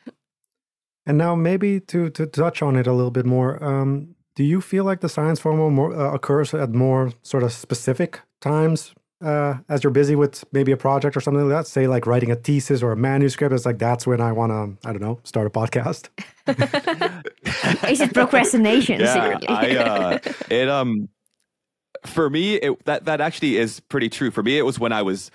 And 1.06 1.18
now, 1.18 1.36
maybe 1.36 1.80
to, 1.80 2.10
to 2.10 2.26
touch 2.26 2.62
on 2.62 2.76
it 2.76 2.88
a 2.88 2.92
little 2.92 3.12
bit 3.12 3.26
more, 3.26 3.62
um, 3.62 4.16
do 4.34 4.42
you 4.42 4.60
feel 4.60 4.84
like 4.84 5.00
the 5.00 5.08
science 5.08 5.40
FOMO 5.40 5.70
more, 5.70 5.94
uh, 5.94 6.12
occurs 6.12 6.52
at 6.52 6.70
more 6.70 7.12
sort 7.22 7.44
of 7.44 7.52
specific 7.52 8.20
times 8.40 8.92
uh, 9.26 9.58
as 9.68 9.82
you're 9.82 9.90
busy 9.90 10.14
with 10.14 10.44
maybe 10.52 10.72
a 10.72 10.76
project 10.76 11.16
or 11.16 11.20
something 11.20 11.48
like 11.48 11.64
that? 11.64 11.66
Say, 11.66 11.86
like 11.86 12.06
writing 12.06 12.30
a 12.30 12.36
thesis 12.36 12.82
or 12.82 12.92
a 12.92 12.96
manuscript. 12.96 13.52
It's 13.52 13.66
like 13.66 13.78
that's 13.78 14.06
when 14.06 14.20
I 14.20 14.32
want 14.32 14.52
to, 14.52 14.88
I 14.88 14.92
don't 14.92 15.02
know, 15.02 15.18
start 15.24 15.46
a 15.46 15.50
podcast. 15.50 16.08
Is 17.90 18.00
it 18.00 18.14
procrastination? 18.14 19.00
yeah, 19.00 19.38
I, 19.48 19.76
uh, 19.76 20.18
it 20.48 20.68
um, 20.68 21.08
for 22.04 22.30
me, 22.30 22.54
it 22.54 22.84
that 22.84 23.06
that 23.06 23.20
actually 23.20 23.56
is 23.56 23.80
pretty 23.80 24.08
true. 24.08 24.30
For 24.30 24.42
me, 24.42 24.58
it 24.58 24.62
was 24.62 24.78
when 24.78 24.92
I 24.92 25.02
was 25.02 25.30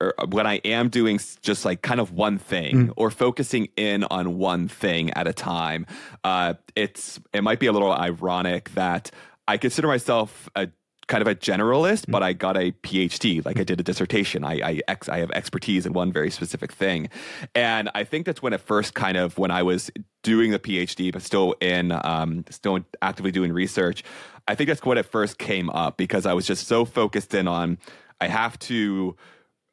or 0.00 0.14
uh, 0.18 0.26
when 0.26 0.46
I 0.46 0.56
am 0.64 0.88
doing 0.88 1.18
just 1.42 1.64
like 1.64 1.82
kind 1.82 2.00
of 2.00 2.12
one 2.12 2.38
thing 2.38 2.88
mm. 2.88 2.92
or 2.96 3.10
focusing 3.10 3.68
in 3.76 4.04
on 4.04 4.38
one 4.38 4.68
thing 4.68 5.10
at 5.12 5.26
a 5.26 5.32
time. 5.32 5.86
Uh, 6.24 6.54
it's 6.76 7.20
it 7.32 7.42
might 7.42 7.60
be 7.60 7.66
a 7.66 7.72
little 7.72 7.92
ironic 7.92 8.70
that 8.74 9.10
I 9.48 9.56
consider 9.56 9.88
myself 9.88 10.48
a 10.54 10.68
kind 11.10 11.20
of 11.20 11.28
a 11.28 11.34
generalist, 11.34 12.04
but 12.08 12.22
I 12.22 12.32
got 12.32 12.56
a 12.56 12.70
PhD. 12.70 13.44
Like 13.44 13.58
I 13.58 13.64
did 13.64 13.80
a 13.80 13.82
dissertation. 13.82 14.44
I 14.44 14.60
I, 14.62 14.80
ex, 14.88 15.08
I 15.08 15.18
have 15.18 15.30
expertise 15.32 15.84
in 15.84 15.92
one 15.92 16.12
very 16.12 16.30
specific 16.30 16.72
thing, 16.72 17.10
and 17.54 17.90
I 17.94 18.04
think 18.04 18.24
that's 18.24 18.40
when 18.40 18.54
it 18.54 18.60
first 18.60 18.94
kind 18.94 19.18
of 19.18 19.36
when 19.36 19.50
I 19.50 19.62
was 19.62 19.90
doing 20.22 20.52
the 20.52 20.58
PhD, 20.58 21.12
but 21.12 21.22
still 21.22 21.54
in 21.60 21.92
um, 22.04 22.44
still 22.48 22.78
actively 23.02 23.32
doing 23.32 23.52
research. 23.52 24.04
I 24.48 24.54
think 24.54 24.68
that's 24.68 24.84
when 24.84 24.96
it 24.96 25.06
first 25.06 25.36
came 25.38 25.68
up 25.70 25.96
because 25.96 26.24
I 26.24 26.32
was 26.32 26.46
just 26.46 26.66
so 26.66 26.84
focused 26.84 27.34
in 27.34 27.46
on 27.46 27.78
I 28.20 28.28
have 28.28 28.58
to. 28.60 29.16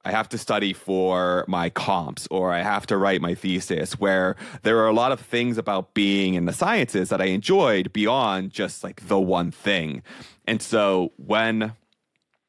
I 0.08 0.12
have 0.12 0.30
to 0.30 0.38
study 0.38 0.72
for 0.72 1.44
my 1.50 1.70
comps 1.70 2.30
or 2.32 2.54
I 2.54 2.62
have 2.62 2.88
to 2.88 2.98
write 2.98 3.20
my 3.20 3.36
thesis, 3.36 4.00
where 4.00 4.38
there 4.64 4.78
are 4.80 4.88
a 4.88 4.94
lot 4.94 5.12
of 5.12 5.20
things 5.20 5.58
about 5.58 5.94
being 5.94 6.36
in 6.36 6.46
the 6.46 6.54
sciences 6.54 7.10
that 7.10 7.22
I 7.22 7.26
enjoyed 7.26 7.92
beyond 7.92 8.52
just 8.52 8.86
like 8.86 9.06
the 9.10 9.20
one 9.20 9.52
thing. 9.52 10.04
And 10.46 10.62
so 10.62 11.12
when 11.18 11.74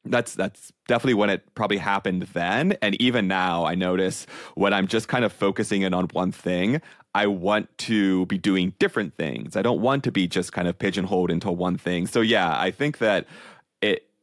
that's 0.05 0.35
that's 0.35 0.71
definitely 0.87 1.15
when 1.15 1.29
it 1.29 1.53
probably 1.53 1.79
happened 1.79 2.23
then. 2.33 2.77
And 2.81 2.99
even 3.01 3.27
now 3.27 3.65
i 3.65 3.75
notice 3.75 4.25
when 4.55 4.73
i'm 4.73 4.87
just 4.87 5.09
kind 5.09 5.25
of 5.25 5.33
focusing 5.33 5.81
in 5.81 5.93
on 5.93 6.05
one 6.13 6.31
thing 6.31 6.81
i 7.13 7.27
want 7.27 7.77
to 7.79 8.25
be 8.27 8.37
doing 8.37 8.73
different 8.79 9.15
things. 9.15 9.57
I 9.57 9.61
don't 9.61 9.81
want 9.81 10.05
to 10.05 10.11
be 10.11 10.25
just 10.25 10.53
kind 10.53 10.69
of 10.69 10.79
pigeonholed 10.79 11.29
into 11.29 11.51
one 11.51 11.77
thing. 11.77 12.07
So 12.07 12.21
yeah 12.21 12.57
i 12.57 12.71
think 12.71 12.99
that 12.99 13.27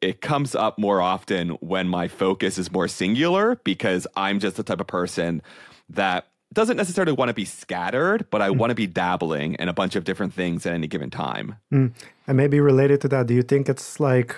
it 0.00 0.20
comes 0.20 0.54
up 0.54 0.78
more 0.78 1.00
often 1.00 1.50
when 1.60 1.88
my 1.88 2.08
focus 2.08 2.58
is 2.58 2.70
more 2.70 2.88
singular 2.88 3.56
because 3.64 4.06
i'm 4.16 4.38
just 4.38 4.56
the 4.56 4.62
type 4.62 4.80
of 4.80 4.86
person 4.86 5.42
that 5.88 6.26
doesn't 6.52 6.76
necessarily 6.76 7.12
want 7.12 7.28
to 7.28 7.34
be 7.34 7.44
scattered, 7.44 8.24
but 8.30 8.40
I 8.40 8.48
mm. 8.48 8.56
want 8.56 8.70
to 8.70 8.74
be 8.74 8.86
dabbling 8.86 9.54
in 9.54 9.68
a 9.68 9.72
bunch 9.72 9.96
of 9.96 10.04
different 10.04 10.32
things 10.32 10.64
at 10.64 10.72
any 10.72 10.86
given 10.86 11.10
time. 11.10 11.56
Mm. 11.74 11.92
And 12.26 12.36
maybe 12.36 12.60
related 12.60 13.00
to 13.02 13.08
that, 13.08 13.26
do 13.26 13.34
you 13.34 13.42
think 13.42 13.68
it's 13.68 13.98
like 13.98 14.36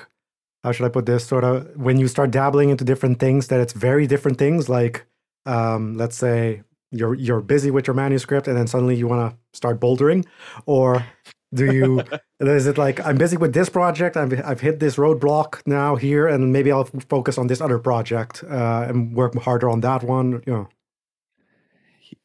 how 0.65 0.73
should 0.73 0.87
I 0.87 0.89
put 0.89 1.07
this? 1.07 1.27
Sort 1.27 1.45
of 1.45 1.69
when 1.77 1.99
you 1.99 2.09
start 2.09 2.31
dabbling 2.31 2.71
into 2.71 2.85
different 2.85 3.21
things, 3.21 3.49
that 3.49 3.61
it's 3.61 3.73
very 3.73 4.07
different 4.07 4.39
things. 4.39 4.69
Like, 4.69 5.07
um, 5.47 5.97
let's 5.97 6.17
say 6.17 6.63
you're 6.91 7.15
you're 7.15 7.41
busy 7.41 7.71
with 7.71 7.87
your 7.87 7.95
manuscript, 7.95 8.49
and 8.49 8.57
then 8.57 8.67
suddenly 8.67 8.97
you 8.97 9.07
want 9.07 9.33
to 9.33 9.39
start 9.57 9.81
bouldering, 9.81 10.27
or 10.67 11.07
do 11.53 11.73
you? 11.73 12.03
is 12.41 12.67
it 12.67 12.79
like 12.79 13.05
I'm 13.05 13.17
busy 13.17 13.37
with 13.37 13.53
this 13.53 13.69
project? 13.69 14.17
I've 14.17 14.45
I've 14.45 14.61
hit 14.61 14.81
this 14.81 14.97
roadblock 14.97 15.61
now 15.67 15.97
here, 15.97 16.27
and 16.27 16.53
maybe 16.53 16.71
I'll 16.71 16.89
focus 17.09 17.39
on 17.39 17.47
this 17.47 17.61
other 17.61 17.79
project 17.79 18.45
uh, 18.45 18.87
and 18.89 19.15
work 19.15 19.35
harder 19.37 19.69
on 19.71 19.81
that 19.81 20.03
one. 20.03 20.43
You 20.47 20.53
know. 20.53 20.69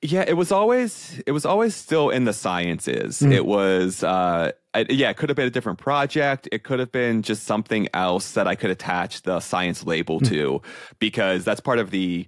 Yeah, 0.02 0.26
it 0.28 0.36
was 0.36 0.52
always 0.52 1.22
it 1.26 1.32
was 1.32 1.46
always 1.46 1.76
still 1.76 2.10
in 2.10 2.26
the 2.26 2.34
sciences. 2.34 3.22
Mm. 3.22 3.32
It 3.32 3.46
was 3.46 4.04
uh 4.04 4.52
I, 4.74 4.86
yeah, 4.90 5.10
it 5.10 5.18
could 5.18 5.30
have 5.30 5.36
been 5.36 5.48
a 5.48 5.52
different 5.52 5.80
project. 5.80 6.50
It 6.52 6.64
could 6.64 6.80
have 6.80 6.92
been 6.92 7.22
just 7.22 7.44
something 7.44 7.88
else 7.94 8.34
that 8.34 8.48
I 8.48 8.56
could 8.56 8.70
attach 8.70 9.22
the 9.22 9.40
science 9.40 9.86
label 9.86 10.20
mm. 10.20 10.28
to 10.30 10.62
because 11.00 11.46
that's 11.46 11.62
part 11.62 11.80
of 11.80 11.92
the 11.92 12.28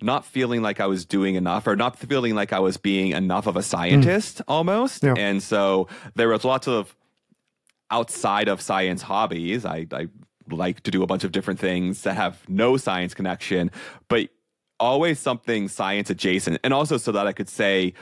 not 0.00 0.24
feeling 0.24 0.62
like 0.62 0.80
I 0.80 0.86
was 0.86 1.04
doing 1.04 1.34
enough 1.34 1.66
or 1.66 1.76
not 1.76 1.98
feeling 1.98 2.34
like 2.34 2.52
I 2.52 2.58
was 2.58 2.76
being 2.76 3.12
enough 3.12 3.46
of 3.46 3.56
a 3.56 3.62
scientist 3.62 4.38
mm. 4.38 4.44
almost. 4.48 5.02
Yeah. 5.02 5.14
And 5.16 5.42
so 5.42 5.88
there 6.14 6.28
was 6.28 6.44
lots 6.44 6.66
of 6.68 6.94
outside 7.90 8.48
of 8.48 8.60
science 8.60 9.02
hobbies. 9.02 9.64
I, 9.64 9.86
I 9.92 10.08
like 10.50 10.82
to 10.82 10.90
do 10.90 11.02
a 11.02 11.06
bunch 11.06 11.24
of 11.24 11.32
different 11.32 11.60
things 11.60 12.02
that 12.02 12.16
have 12.16 12.46
no 12.48 12.76
science 12.76 13.14
connection, 13.14 13.70
but 14.08 14.28
always 14.80 15.18
something 15.18 15.68
science 15.68 16.10
adjacent. 16.10 16.58
And 16.64 16.74
also 16.74 16.96
so 16.96 17.12
that 17.12 17.26
I 17.26 17.32
could 17.32 17.48
say, 17.48 17.94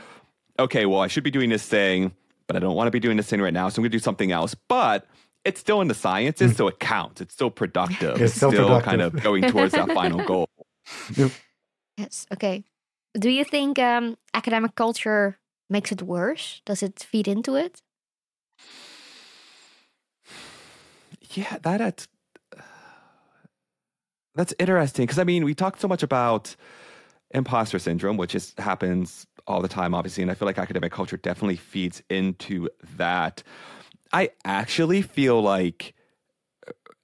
okay, 0.59 0.87
well, 0.87 1.01
I 1.01 1.09
should 1.09 1.25
be 1.25 1.31
doing 1.31 1.51
this 1.51 1.67
thing, 1.67 2.13
but 2.47 2.57
I 2.57 2.59
don't 2.59 2.75
want 2.75 2.87
to 2.87 2.91
be 2.91 3.01
doing 3.01 3.17
this 3.17 3.29
thing 3.29 3.41
right 3.41 3.53
now. 3.53 3.69
So 3.69 3.81
I'm 3.81 3.83
going 3.83 3.91
to 3.91 3.97
do 3.97 4.03
something 4.03 4.33
else. 4.33 4.55
But 4.69 5.07
it's 5.45 5.61
still 5.61 5.81
in 5.81 5.89
the 5.89 5.95
sciences, 5.95 6.53
mm. 6.53 6.57
so 6.57 6.69
it 6.69 6.79
counts. 6.79 7.21
It's 7.21 7.35
still 7.35 7.51
productive. 7.51 8.21
It's, 8.21 8.35
still, 8.35 8.51
still 8.51 8.69
productive. 8.69 8.85
kind 8.85 9.03
of 9.03 9.23
going 9.23 9.43
towards 9.43 9.73
that 9.73 9.89
final 9.89 10.25
goal. 10.27 10.49
Yes. 11.97 12.27
Okay. 12.33 12.65
Do 13.19 13.29
you 13.29 13.45
think 13.45 13.79
um, 13.79 14.17
academic 14.35 14.75
culture 14.75 15.39
makes 15.69 15.93
it 15.93 16.03
worse? 16.03 16.63
Does 16.65 16.83
it 16.83 17.01
feed 17.01 17.29
into 17.29 17.55
it? 17.57 17.83
Yeah, 21.35 21.59
that 21.63 22.07
that's 24.35 24.55
interesting 24.59 25.05
because 25.05 25.19
I 25.19 25.25
mean, 25.25 25.45
we 25.45 25.55
talked 25.55 25.81
so 25.81 25.89
much 25.89 26.03
about 26.03 26.57
imposter 27.33 27.79
syndrome, 27.79 28.17
which 28.17 28.35
is 28.35 28.55
happens 28.59 29.27
all 29.47 29.61
the 29.61 29.69
time, 29.69 29.95
obviously, 29.95 30.23
and 30.23 30.31
I 30.31 30.35
feel 30.35 30.47
like 30.47 30.59
academic 30.59 30.93
culture 30.93 31.17
definitely 31.17 31.57
feeds 31.57 32.03
into 32.09 32.69
that. 32.97 33.43
I 34.13 34.31
actually 34.45 35.03
feel 35.03 35.43
like, 35.43 35.95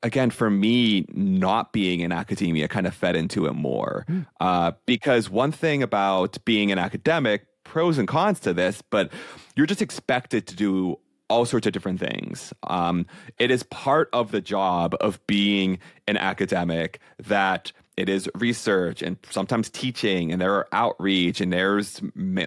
again, 0.03 0.31
for 0.31 0.51
me, 0.51 1.07
not 1.13 1.73
being 1.73 2.01
in 2.01 2.13
academia 2.13 2.69
kind 2.69 2.87
of 2.87 2.95
fed 2.95 3.17
into 3.17 3.47
it 3.47 3.53
more. 3.53 4.05
Mm. 4.09 4.27
Uh, 4.41 4.73
because 4.87 5.29
one 5.29 5.53
thing 5.53 5.83
about 5.83 6.43
being 6.45 6.71
an 6.73 6.79
academic, 6.79 7.47
pros 7.65 7.99
and 7.99 8.09
cons 8.09 8.41
to 8.41 8.55
this, 8.55 8.83
but 8.91 9.13
you're 9.57 9.67
just 9.67 9.83
expected 9.83 10.47
to 10.47 10.57
do 10.57 10.99
all 11.29 11.45
sorts 11.45 11.67
of 11.67 11.73
different 11.73 12.01
things. 12.01 12.55
Um, 12.65 13.07
it 13.39 13.51
is 13.51 13.63
part 13.65 14.09
of 14.13 14.31
the 14.31 14.41
job 14.41 14.97
of 15.01 15.25
being 15.27 15.79
an 16.07 16.17
academic 16.17 17.01
that 17.19 17.73
it 17.99 18.09
is 18.09 18.31
research 18.37 19.03
and 19.03 19.17
sometimes 19.29 19.69
teaching 19.69 20.31
and 20.31 20.41
there 20.41 20.55
are 20.55 20.69
outreach 20.71 21.41
and 21.41 21.53
there's 21.53 22.01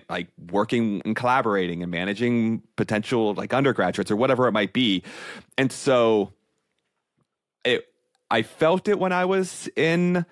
like 0.10 0.30
working 0.50 1.02
and 1.04 1.14
collaborating 1.14 1.84
and 1.84 1.92
managing 1.92 2.64
potential 2.78 3.34
like 3.34 3.54
undergraduates 3.54 4.10
or 4.10 4.16
whatever 4.16 4.48
it 4.48 4.54
might 4.54 4.72
be 4.72 5.04
and 5.58 5.70
so 5.70 6.32
i 8.32 8.42
felt 8.42 8.88
it 8.88 8.98
when 8.98 9.12
i 9.12 9.26
was 9.26 9.70
in 9.76 10.26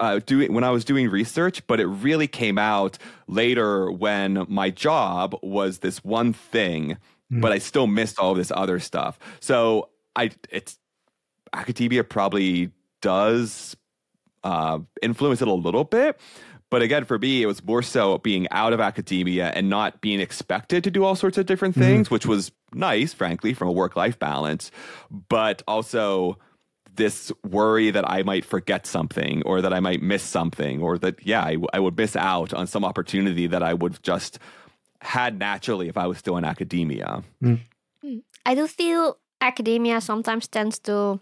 uh, 0.00 0.18
doing 0.26 0.52
when 0.52 0.64
I 0.64 0.70
was 0.70 0.84
doing 0.84 1.10
research, 1.10 1.64
but 1.68 1.78
it 1.78 1.86
really 1.86 2.26
came 2.26 2.58
out 2.58 2.98
later 3.28 3.88
when 3.88 4.44
my 4.48 4.68
job 4.68 5.36
was 5.42 5.78
this 5.78 6.02
one 6.02 6.32
thing 6.32 6.96
mm. 7.32 7.40
but 7.40 7.52
I 7.52 7.58
still 7.58 7.86
missed 7.86 8.18
all 8.18 8.34
this 8.34 8.52
other 8.54 8.78
stuff. 8.78 9.18
So 9.40 9.88
I 10.14 10.30
it's 10.50 10.78
academia 11.52 12.04
probably 12.04 12.70
does 13.00 13.76
uh, 14.44 14.80
influence 15.00 15.42
it 15.42 15.48
a 15.48 15.52
little 15.52 15.84
bit. 15.84 16.20
But 16.70 16.80
again, 16.80 17.04
for 17.04 17.18
me, 17.18 17.42
it 17.42 17.46
was 17.46 17.62
more 17.62 17.82
so 17.82 18.16
being 18.18 18.48
out 18.50 18.72
of 18.72 18.80
academia 18.80 19.48
and 19.48 19.68
not 19.68 20.00
being 20.00 20.20
expected 20.20 20.82
to 20.84 20.90
do 20.90 21.04
all 21.04 21.14
sorts 21.14 21.36
of 21.36 21.44
different 21.44 21.74
mm-hmm. 21.74 21.82
things, 21.82 22.08
mm 22.08 22.12
which 22.12 22.24
was 22.24 22.50
nice, 22.72 23.12
frankly, 23.12 23.52
from 23.52 23.68
a 23.68 23.72
work 23.72 23.94
life 23.94 24.18
balance. 24.18 24.70
But 25.10 25.62
also 25.68 26.38
this 26.94 27.32
worry 27.48 27.90
that 27.90 28.08
I 28.08 28.22
might 28.22 28.44
forget 28.44 28.86
something 28.86 29.42
or 29.44 29.60
that 29.62 29.72
I 29.72 29.80
might 29.80 30.02
miss 30.02 30.22
something 30.22 30.82
or 30.82 30.98
that, 30.98 31.26
yeah, 31.26 31.42
I, 31.42 31.56
I 31.72 31.80
would 31.80 31.96
miss 31.96 32.16
out 32.16 32.52
on 32.52 32.66
some 32.66 32.84
opportunity 32.84 33.46
that 33.46 33.62
I 33.62 33.74
would 33.74 34.02
just 34.02 34.38
had 35.00 35.38
naturally 35.38 35.88
if 35.88 35.96
I 35.96 36.06
was 36.06 36.18
still 36.18 36.36
in 36.36 36.44
academia. 36.44 37.22
Mm. 37.42 37.60
I 38.44 38.54
do 38.54 38.66
feel 38.66 39.18
academia 39.40 40.00
sometimes 40.00 40.48
tends 40.48 40.78
to 40.80 41.20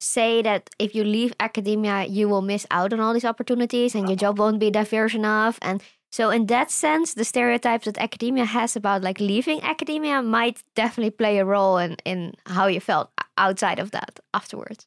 say 0.00 0.42
that 0.42 0.70
if 0.78 0.94
you 0.94 1.04
leave 1.04 1.32
academia, 1.38 2.04
you 2.04 2.28
will 2.28 2.42
miss 2.42 2.66
out 2.70 2.92
on 2.92 3.00
all 3.00 3.12
these 3.12 3.24
opportunities 3.24 3.94
and 3.94 4.08
your 4.08 4.16
job 4.16 4.38
won't 4.38 4.58
be 4.58 4.70
diverse 4.70 5.14
enough. 5.14 5.58
And 5.62 5.82
so, 6.12 6.28
in 6.28 6.44
that 6.46 6.70
sense, 6.70 7.14
the 7.14 7.24
stereotypes 7.24 7.86
that 7.86 7.96
academia 7.96 8.44
has 8.44 8.76
about 8.76 9.02
like 9.02 9.18
leaving 9.18 9.62
academia 9.62 10.20
might 10.20 10.62
definitely 10.74 11.10
play 11.10 11.38
a 11.38 11.44
role 11.44 11.78
in, 11.78 11.96
in 12.04 12.34
how 12.44 12.66
you 12.66 12.80
felt 12.80 13.10
outside 13.38 13.78
of 13.78 13.92
that 13.92 14.20
afterwards. 14.34 14.86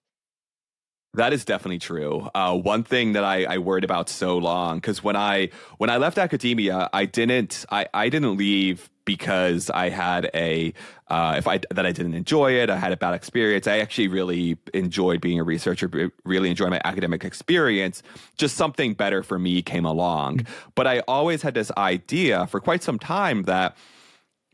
That 1.15 1.33
is 1.33 1.43
definitely 1.43 1.79
true. 1.79 2.29
Uh, 2.35 2.55
one 2.55 2.83
thing 2.83 3.13
that 3.13 3.23
I, 3.23 3.45
I 3.45 3.57
worried 3.57 3.83
about 3.83 4.07
so 4.07 4.37
long 4.37 4.77
because 4.77 5.03
when 5.03 5.15
I 5.15 5.49
when 5.77 5.89
I 5.89 5.97
left 5.97 6.19
academia, 6.19 6.89
I 6.93 7.05
didn't 7.05 7.65
I, 7.71 7.87
I 7.91 8.09
didn't 8.09 8.37
leave 8.37 8.91
because 9.05 9.69
I 9.69 9.89
had 9.89 10.29
a 10.33 10.73
uh, 11.07 11.35
if 11.37 11.47
I 11.47 11.59
that 11.71 11.85
I 11.85 11.91
didn't 11.91 12.15
enjoy 12.15 12.53
it, 12.53 12.69
I 12.69 12.77
had 12.77 12.91
a 12.91 12.97
bad 12.97 13.13
experience. 13.13 13.67
I 13.67 13.79
actually 13.79 14.07
really 14.07 14.57
enjoyed 14.73 15.21
being 15.21 15.39
a 15.39 15.43
researcher, 15.43 16.11
really 16.23 16.49
enjoyed 16.49 16.71
my 16.71 16.81
academic 16.83 17.23
experience. 17.23 18.03
Just 18.37 18.57
something 18.57 18.93
better 18.93 19.23
for 19.23 19.39
me 19.39 19.61
came 19.61 19.85
along, 19.85 20.47
but 20.73 20.87
I 20.87 20.99
always 21.07 21.41
had 21.41 21.53
this 21.53 21.71
idea 21.77 22.47
for 22.47 22.59
quite 22.59 22.83
some 22.83 22.99
time 22.99 23.43
that 23.43 23.77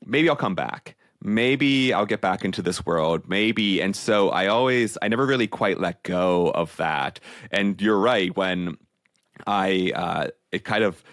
maybe 0.06 0.30
I'll 0.30 0.36
come 0.36 0.56
back 0.56 0.96
maybe 1.22 1.94
I'll 1.94 2.06
get 2.06 2.22
back 2.22 2.44
into 2.44 2.62
this 2.62 2.86
world, 2.86 3.28
maybe. 3.28 3.82
And 3.82 3.96
so 3.96 4.30
I 4.30 4.48
always, 4.48 4.98
I 5.02 5.08
never 5.08 5.26
really 5.26 5.48
quite 5.48 5.80
let 5.80 6.04
go 6.04 6.50
of 6.52 6.76
that. 6.78 7.20
And 7.52 7.80
you're 7.80 8.00
right, 8.00 8.36
when 8.36 8.78
I, 9.46 9.92
uh, 9.96 10.28
it 10.52 10.64
kind 10.64 10.84
of, 10.84 11.04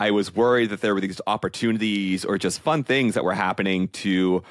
I 0.00 0.10
was 0.10 0.34
worried 0.34 0.70
that 0.70 0.80
there 0.80 0.94
were 0.94 1.00
these 1.00 1.20
opportunities 1.26 2.24
or 2.24 2.38
just 2.38 2.60
fun 2.60 2.82
things 2.84 3.14
that 3.14 3.22
were 3.22 3.34
happening 3.34 3.88
to 3.88 4.42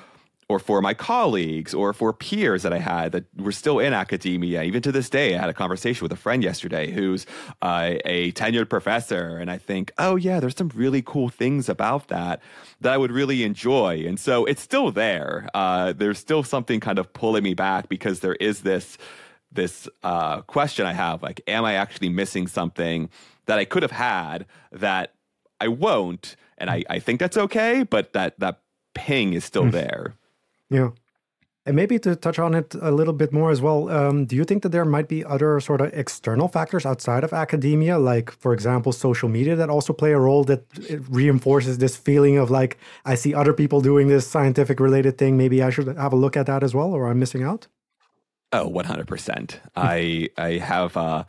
or 0.47 0.57
for 0.57 0.81
my 0.81 0.95
colleagues 0.95 1.75
or 1.75 1.93
for 1.93 2.11
peers 2.11 2.63
that 2.63 2.73
I 2.73 2.79
had 2.79 3.11
that 3.11 3.25
were 3.35 3.51
still 3.51 3.77
in 3.77 3.93
academia. 3.93 4.63
Even 4.63 4.81
to 4.81 4.91
this 4.91 5.09
day, 5.09 5.35
I 5.35 5.39
had 5.39 5.49
a 5.49 5.53
conversation 5.53 6.03
with 6.03 6.11
a 6.11 6.15
friend 6.15 6.43
yesterday 6.43 6.91
who's 6.91 7.27
uh, 7.61 7.93
a 8.05 8.31
tenured 8.31 8.67
professor. 8.67 9.37
And 9.37 9.51
I 9.51 9.59
think, 9.59 9.91
oh, 9.99 10.15
yeah, 10.15 10.39
there's 10.39 10.55
some 10.55 10.71
really 10.73 11.03
cool 11.03 11.29
things 11.29 11.69
about 11.69 12.07
that 12.07 12.41
that 12.81 12.93
I 12.93 12.97
would 12.97 13.11
really 13.11 13.43
enjoy. 13.43 14.03
And 14.07 14.19
so 14.19 14.45
it's 14.45 14.61
still 14.61 14.91
there. 14.91 15.49
Uh, 15.53 15.93
there's 15.93 16.17
still 16.17 16.41
something 16.41 16.79
kind 16.79 16.97
of 16.97 17.13
pulling 17.13 17.43
me 17.43 17.53
back 17.53 17.89
because 17.89 18.19
there 18.19 18.35
is 18.35 18.61
this 18.61 18.97
this 19.51 19.89
uh, 20.03 20.41
question 20.41 20.85
I 20.85 20.93
have 20.93 21.23
like, 21.23 21.41
am 21.47 21.65
I 21.65 21.73
actually 21.73 22.09
missing 22.09 22.45
something 22.45 23.09
that 23.47 23.57
I 23.57 23.65
could 23.65 23.81
have 23.81 23.91
had 23.91 24.45
that 24.71 25.13
I 25.59 25.67
won't? 25.67 26.35
And 26.57 26.69
I, 26.69 26.83
I 26.89 26.99
think 26.99 27.19
that's 27.19 27.37
okay, 27.37 27.83
but 27.83 28.13
that 28.13 28.39
that 28.39 28.61
ping 28.93 29.33
is 29.33 29.45
still 29.45 29.65
hmm. 29.65 29.71
there. 29.71 30.15
Yeah. 30.69 30.89
And 31.65 31.75
maybe 31.75 31.99
to 31.99 32.15
touch 32.15 32.39
on 32.39 32.55
it 32.55 32.73
a 32.81 32.89
little 32.89 33.13
bit 33.13 33.31
more 33.31 33.51
as 33.51 33.61
well, 33.61 33.89
um, 33.89 34.25
do 34.25 34.35
you 34.35 34.43
think 34.43 34.63
that 34.63 34.69
there 34.69 34.85
might 34.85 35.07
be 35.07 35.23
other 35.23 35.59
sort 35.59 35.81
of 35.81 35.93
external 35.93 36.47
factors 36.47 36.83
outside 36.83 37.23
of 37.23 37.31
academia, 37.31 37.99
like, 37.99 38.31
for 38.31 38.53
example, 38.53 38.91
social 38.91 39.29
media, 39.29 39.55
that 39.55 39.69
also 39.69 39.93
play 39.93 40.13
a 40.13 40.17
role 40.17 40.43
that 40.45 40.63
reinforces 41.09 41.77
this 41.77 41.95
feeling 41.95 42.37
of 42.37 42.49
like, 42.49 42.77
I 43.05 43.13
see 43.13 43.35
other 43.35 43.53
people 43.53 43.81
doing 43.81 44.07
this 44.07 44.25
scientific 44.25 44.79
related 44.79 45.19
thing. 45.19 45.37
Maybe 45.37 45.61
I 45.61 45.69
should 45.69 45.95
have 45.95 46.13
a 46.13 46.15
look 46.15 46.35
at 46.35 46.47
that 46.47 46.63
as 46.63 46.73
well, 46.73 46.91
or 46.91 47.07
I'm 47.07 47.19
missing 47.19 47.43
out? 47.43 47.67
Oh, 48.51 48.67
100%. 48.71 49.59
I 49.75 50.29
I 50.37 50.53
have 50.53 50.97
uh 50.97 51.25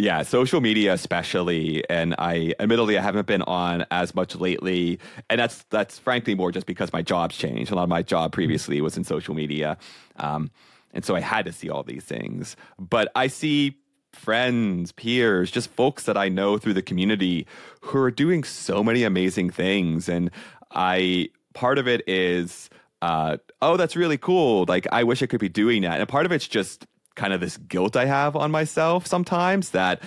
yeah, 0.00 0.22
social 0.22 0.60
media 0.60 0.94
especially 0.94 1.88
and 1.90 2.14
I 2.18 2.54
admittedly 2.58 2.96
I 2.96 3.02
haven't 3.02 3.26
been 3.26 3.42
on 3.42 3.84
as 3.90 4.14
much 4.14 4.34
lately 4.34 4.98
and 5.28 5.38
that's 5.38 5.64
that's 5.64 5.98
frankly 5.98 6.34
more 6.34 6.50
just 6.50 6.66
because 6.66 6.92
my 6.92 7.02
job's 7.02 7.36
changed. 7.36 7.70
A 7.70 7.74
lot 7.74 7.82
of 7.82 7.88
my 7.90 8.02
job 8.02 8.32
previously 8.32 8.80
was 8.80 8.96
in 8.96 9.04
social 9.04 9.34
media. 9.34 9.76
Um 10.16 10.50
and 10.92 11.04
so 11.04 11.14
I 11.14 11.20
had 11.20 11.44
to 11.44 11.52
see 11.52 11.68
all 11.68 11.82
these 11.82 12.04
things. 12.04 12.56
But 12.78 13.12
I 13.14 13.26
see 13.26 13.76
friends, 14.12 14.90
peers, 14.90 15.50
just 15.50 15.70
folks 15.70 16.04
that 16.04 16.16
I 16.16 16.28
know 16.28 16.56
through 16.56 16.74
the 16.74 16.82
community 16.82 17.46
who 17.82 17.98
are 17.98 18.10
doing 18.10 18.42
so 18.42 18.82
many 18.82 19.02
amazing 19.02 19.50
things 19.50 20.08
and 20.08 20.30
I 20.70 21.28
part 21.52 21.76
of 21.76 21.86
it 21.86 22.08
is 22.08 22.70
uh, 23.02 23.38
oh, 23.62 23.76
that's 23.76 23.96
really 23.96 24.18
cool. 24.18 24.66
Like, 24.68 24.86
I 24.92 25.04
wish 25.04 25.22
I 25.22 25.26
could 25.26 25.40
be 25.40 25.48
doing 25.48 25.82
that. 25.82 26.00
And 26.00 26.08
part 26.08 26.26
of 26.26 26.32
it's 26.32 26.46
just 26.46 26.86
kind 27.20 27.34
of 27.34 27.40
this 27.40 27.58
guilt 27.58 27.96
I 27.96 28.06
have 28.06 28.34
on 28.34 28.50
myself 28.50 29.06
sometimes 29.06 29.70
that 29.70 30.02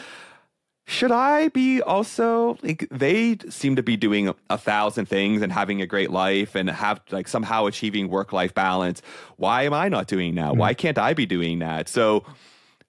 should 0.86 1.12
I 1.12 1.48
be 1.50 1.82
also 1.82 2.58
like 2.62 2.88
they 2.92 3.38
seem 3.50 3.78
to 3.78 3.84
be 3.84 3.96
doing 3.96 4.34
a 4.50 4.58
thousand 4.58 5.06
things 5.06 5.42
and 5.42 5.52
having 5.52 5.82
a 5.82 5.88
great 5.88 6.12
life 6.12 6.56
and 6.56 6.70
have 6.70 7.00
like 7.12 7.28
somehow 7.28 7.68
achieving 7.68 8.10
work 8.10 8.34
life 8.34 8.54
balance. 8.54 9.02
Why 9.38 9.64
am 9.64 9.74
I 9.74 9.88
not 9.88 10.08
doing 10.08 10.36
that? 10.36 10.50
Mm-hmm. 10.50 10.60
Why 10.60 10.74
can't 10.74 10.98
I 10.98 11.14
be 11.14 11.26
doing 11.26 11.60
that? 11.60 11.88
So 11.88 12.26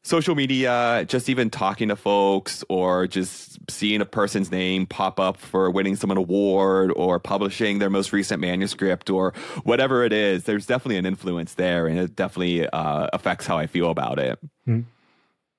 social 0.02 0.34
media, 0.34 1.04
just 1.06 1.28
even 1.28 1.50
talking 1.50 1.88
to 1.88 1.96
folks 1.96 2.64
or 2.68 3.06
just 3.06 3.53
seeing 3.68 4.00
a 4.00 4.06
person's 4.06 4.50
name 4.50 4.86
pop 4.86 5.18
up 5.20 5.36
for 5.36 5.70
winning 5.70 5.96
some 5.96 6.10
award 6.10 6.92
or 6.96 7.18
publishing 7.18 7.78
their 7.78 7.90
most 7.90 8.12
recent 8.12 8.40
manuscript 8.40 9.10
or 9.10 9.32
whatever 9.64 10.04
it 10.04 10.12
is, 10.12 10.44
there's 10.44 10.66
definitely 10.66 10.96
an 10.96 11.06
influence 11.06 11.54
there 11.54 11.86
and 11.86 11.98
it 11.98 12.16
definitely 12.16 12.66
uh, 12.68 13.08
affects 13.12 13.46
how 13.46 13.58
I 13.58 13.66
feel 13.66 13.90
about 13.90 14.18
it. 14.18 14.38
Mm. 14.68 14.84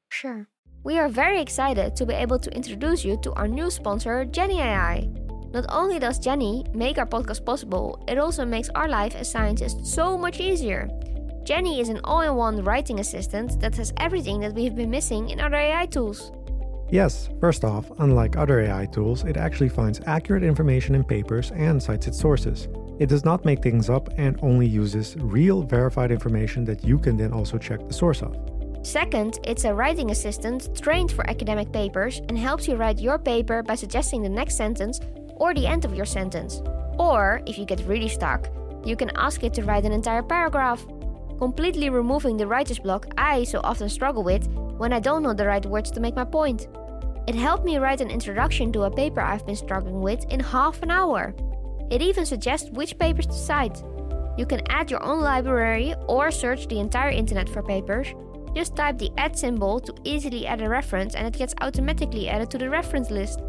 Sure. 0.10 0.48
We 0.84 1.00
are 1.00 1.10
very 1.10 1.42
excited 1.42 1.96
to 1.96 2.06
be 2.06 2.14
able 2.14 2.38
to 2.40 2.56
introduce 2.56 3.04
you 3.04 3.18
to 3.24 3.34
our 3.34 3.48
new 3.48 3.72
sponsor, 3.72 4.26
Jenni 4.26 4.60
AI. 4.60 5.10
Not 5.52 5.66
only 5.70 6.00
does 6.00 6.20
Jenni 6.20 6.74
make 6.76 6.98
our 6.98 7.08
podcast 7.08 7.46
possible, 7.46 8.04
it 8.08 8.18
also 8.18 8.46
makes 8.46 8.70
our 8.76 8.88
life 8.88 9.16
as 9.16 9.32
scientists 9.32 9.92
so 9.94 10.18
much 10.18 10.40
easier. 10.40 10.88
Jenni 11.44 11.80
is 11.80 11.90
an 11.90 12.02
all 12.04 12.22
in 12.22 12.36
one 12.36 12.64
writing 12.64 13.00
assistant 13.00 13.60
that 13.62 13.76
has 13.76 13.94
everything 13.98 14.40
that 14.42 14.54
we've 14.54 14.76
been 14.76 14.90
missing 14.90 15.30
in 15.30 15.40
other 15.40 15.58
AI 15.58 15.86
tools. 15.86 16.32
Yes, 16.92 17.30
first 17.40 17.66
off, 17.66 17.92
unlike 18.00 18.38
other 18.38 18.62
AI 18.62 18.86
tools, 18.86 19.24
it 19.24 19.38
actually 19.38 19.70
finds 19.70 20.02
accurate 20.06 20.44
information 20.44 20.94
in 20.94 21.04
papers 21.04 21.52
and 21.52 21.82
cites 21.82 22.08
its 22.08 22.20
sources. 22.20 22.68
It 23.00 23.10
does 23.10 23.26
not 23.26 23.44
make 23.44 23.62
things 23.62 23.90
up 23.90 24.10
and 24.18 24.40
only 24.42 24.68
uses 24.68 25.16
real 25.18 25.64
verified 25.64 26.12
information 26.12 26.64
that 26.66 26.84
you 26.84 26.98
can 27.00 27.18
then 27.18 27.34
also 27.34 27.58
check 27.58 27.86
the 27.88 27.94
source 27.94 28.22
of. 28.22 28.38
Second, 28.84 29.40
it's 29.44 29.66
a 29.66 29.74
writing 29.74 30.12
assistant 30.12 30.80
trained 30.80 31.12
for 31.12 31.28
academic 31.28 31.72
papers 31.72 32.22
and 32.30 32.38
helps 32.38 32.68
you 32.68 32.76
write 32.76 33.00
your 33.00 33.18
paper 33.18 33.64
by 33.64 33.74
suggesting 33.74 34.22
the 34.22 34.30
next 34.30 34.56
sentence 34.56 35.02
or 35.38 35.56
the 35.56 35.66
end 35.66 35.86
of 35.86 35.96
your 35.96 36.06
sentence. 36.06 36.62
Or, 37.00 37.42
if 37.48 37.58
you 37.58 37.66
get 37.66 37.86
really 37.88 38.08
stuck, 38.08 38.48
you 38.86 38.96
can 38.96 39.10
ask 39.16 39.44
it 39.44 39.56
to 39.56 39.64
write 39.64 39.86
an 39.86 39.92
entire 39.92 40.22
paragraph 40.22 40.86
completely 41.38 41.90
removing 41.90 42.38
the 42.38 42.48
writer's 42.48 42.80
block 42.80 43.08
I 43.18 43.44
so 43.44 43.60
often 43.64 43.90
struggle 43.90 44.24
with 44.24 44.48
when 44.78 44.94
I 44.94 45.00
don't 45.00 45.24
know 45.24 45.34
the 45.34 45.48
right 45.48 45.66
words 45.66 45.92
to 45.92 46.00
make 46.00 46.16
my 46.16 46.26
point. 46.26 46.68
It 47.28 47.36
helped 47.36 47.66
me 47.66 47.78
write 47.78 48.02
an 48.02 48.12
introduction 48.12 48.72
to 48.74 48.84
a 48.84 48.92
paper 48.92 49.22
I've 49.22 49.46
been 49.46 49.56
struggling 49.56 50.02
with 50.02 50.26
in 50.26 50.40
half 50.40 50.82
an 50.84 50.92
hour. 50.92 51.34
It 51.90 52.02
even 52.02 52.26
suggests 52.26 52.70
which 52.72 52.98
papers 52.98 53.28
to 53.28 53.34
cite. 53.34 53.84
You 54.38 54.46
can 54.46 54.62
add 54.70 54.92
your 54.92 55.04
own 55.04 55.22
library 55.22 55.96
or 56.08 56.30
search 56.30 56.68
the 56.68 56.80
entire 56.80 57.10
internet 57.10 57.50
for 57.50 57.64
papers. 57.64 58.14
Just 58.54 58.76
type 58.76 58.98
the 58.98 59.12
add 59.18 59.38
symbol 59.38 59.80
to 59.80 59.94
easily 60.04 60.46
add 60.46 60.62
a 60.62 60.70
reference 60.70 61.16
and 61.16 61.28
it 61.28 61.38
gets 61.38 61.54
automatically 61.62 62.30
added 62.30 62.50
to 62.52 62.58
the 62.58 62.70
reference 62.70 63.10
list. 63.10 63.40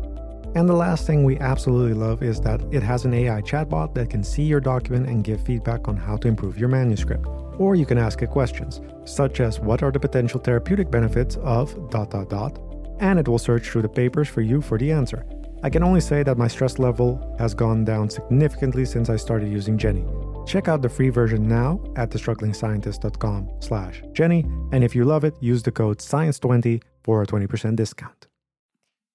And 0.54 0.68
the 0.68 0.74
last 0.74 1.06
thing 1.06 1.24
we 1.24 1.38
absolutely 1.38 1.92
love 1.92 2.22
is 2.22 2.40
that 2.40 2.62
it 2.72 2.82
has 2.82 3.04
an 3.04 3.12
AI 3.12 3.42
chatbot 3.42 3.94
that 3.94 4.08
can 4.08 4.24
see 4.24 4.42
your 4.42 4.60
document 4.60 5.06
and 5.06 5.22
give 5.22 5.40
feedback 5.40 5.86
on 5.86 5.96
how 5.96 6.16
to 6.16 6.28
improve 6.28 6.58
your 6.58 6.68
manuscript. 6.68 7.26
Or 7.58 7.74
you 7.74 7.86
can 7.86 7.98
ask 7.98 8.22
it 8.22 8.30
questions, 8.30 8.80
such 9.04 9.40
as 9.40 9.60
what 9.60 9.82
are 9.82 9.92
the 9.92 10.00
potential 10.00 10.40
therapeutic 10.40 10.90
benefits 10.90 11.36
of 11.36 11.90
dot 11.90 12.10
dot 12.10 12.30
dot, 12.30 12.58
and 13.00 13.18
it 13.18 13.28
will 13.28 13.38
search 13.38 13.68
through 13.68 13.82
the 13.82 13.88
papers 13.88 14.28
for 14.28 14.40
you 14.40 14.60
for 14.60 14.78
the 14.78 14.92
answer. 14.92 15.24
I 15.62 15.70
can 15.70 15.82
only 15.82 16.00
say 16.00 16.22
that 16.22 16.38
my 16.38 16.48
stress 16.48 16.78
level 16.78 17.34
has 17.38 17.54
gone 17.54 17.84
down 17.84 18.10
significantly 18.10 18.84
since 18.84 19.08
I 19.08 19.16
started 19.16 19.50
using 19.50 19.78
Jenni. 19.78 20.04
Check 20.46 20.68
out 20.68 20.80
the 20.80 20.88
free 20.88 21.08
version 21.08 21.48
now 21.48 21.80
at 21.96 22.10
thestrugglingscientist.com 22.10 23.50
slash 23.60 24.02
Jenni, 24.12 24.44
and 24.72 24.84
if 24.84 24.94
you 24.94 25.04
love 25.04 25.24
it, 25.24 25.34
use 25.40 25.62
the 25.62 25.72
code 25.72 25.98
SCIENCE20 25.98 26.82
for 27.02 27.22
a 27.22 27.26
20% 27.26 27.74
discount. 27.74 28.26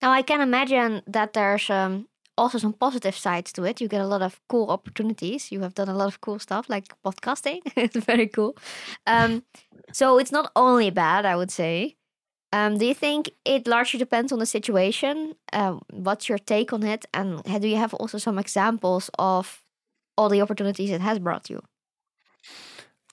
Now 0.01 0.11
I 0.11 0.23
can 0.23 0.41
imagine 0.41 1.03
that 1.07 1.33
there's 1.33 1.69
um, 1.69 2.07
also 2.41 2.57
some 2.57 2.73
positive 2.73 3.15
sides 3.15 3.53
to 3.53 3.63
it. 3.63 3.79
You 3.79 3.87
get 3.87 4.01
a 4.01 4.07
lot 4.07 4.23
of 4.23 4.41
cool 4.49 4.69
opportunities. 4.69 5.51
You 5.51 5.61
have 5.61 5.75
done 5.75 5.89
a 5.89 5.93
lot 5.93 6.07
of 6.07 6.19
cool 6.21 6.39
stuff 6.39 6.69
like 6.69 6.85
podcasting. 7.05 7.59
it's 7.75 8.03
very 8.05 8.27
cool. 8.27 8.57
Um, 9.05 9.43
so 9.93 10.17
it's 10.17 10.31
not 10.31 10.51
only 10.55 10.89
bad, 10.89 11.25
I 11.25 11.35
would 11.35 11.51
say. 11.51 11.95
Um, 12.53 12.77
do 12.77 12.85
you 12.85 12.95
think 12.95 13.29
it 13.45 13.67
largely 13.67 13.99
depends 13.99 14.31
on 14.31 14.39
the 14.39 14.45
situation? 14.45 15.35
Um, 15.53 15.81
what's 15.91 16.27
your 16.27 16.39
take 16.39 16.73
on 16.73 16.83
it? 16.83 17.05
And 17.13 17.43
do 17.61 17.67
you 17.67 17.77
have 17.77 17.93
also 17.93 18.17
some 18.17 18.39
examples 18.39 19.09
of 19.19 19.63
all 20.17 20.27
the 20.27 20.41
opportunities 20.41 20.89
it 20.89 21.01
has 21.01 21.19
brought 21.19 21.49
you? 21.49 21.61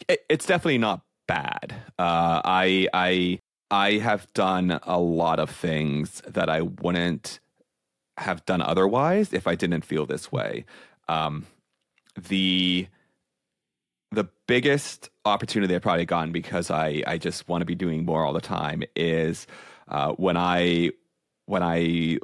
It's 0.09 0.47
definitely 0.47 0.79
not 0.79 1.03
bad. 1.27 1.75
Uh, 1.99 2.41
I 2.45 2.89
I 2.93 3.41
I 3.71 3.99
have 3.99 4.33
done 4.33 4.81
a 4.83 4.99
lot 4.99 5.39
of 5.39 5.51
things 5.51 6.23
that 6.27 6.49
I 6.49 6.63
wouldn't 6.63 7.41
have 8.19 8.45
done 8.47 8.61
otherwise 8.63 9.33
if 9.33 9.47
I 9.47 9.55
didn't 9.55 9.85
feel 9.85 10.07
this 10.07 10.31
way. 10.31 10.65
Um, 11.09 11.47
the 12.17 12.89
the 14.11 14.29
biggest 14.47 15.11
opportunity 15.25 15.75
I've 15.75 15.83
probably 15.83 16.07
gotten 16.07 16.33
because 16.33 16.71
I 16.71 17.03
I 17.07 17.19
just 17.19 17.49
want 17.49 17.63
to 17.63 17.67
be 17.67 17.75
doing 17.75 18.05
more 18.05 18.25
all 18.25 18.33
the 18.33 18.41
time 18.41 18.83
is 18.97 19.47
uh, 19.89 20.13
when 20.13 20.37
I 20.37 20.91
when 21.47 21.63
I 21.63 22.19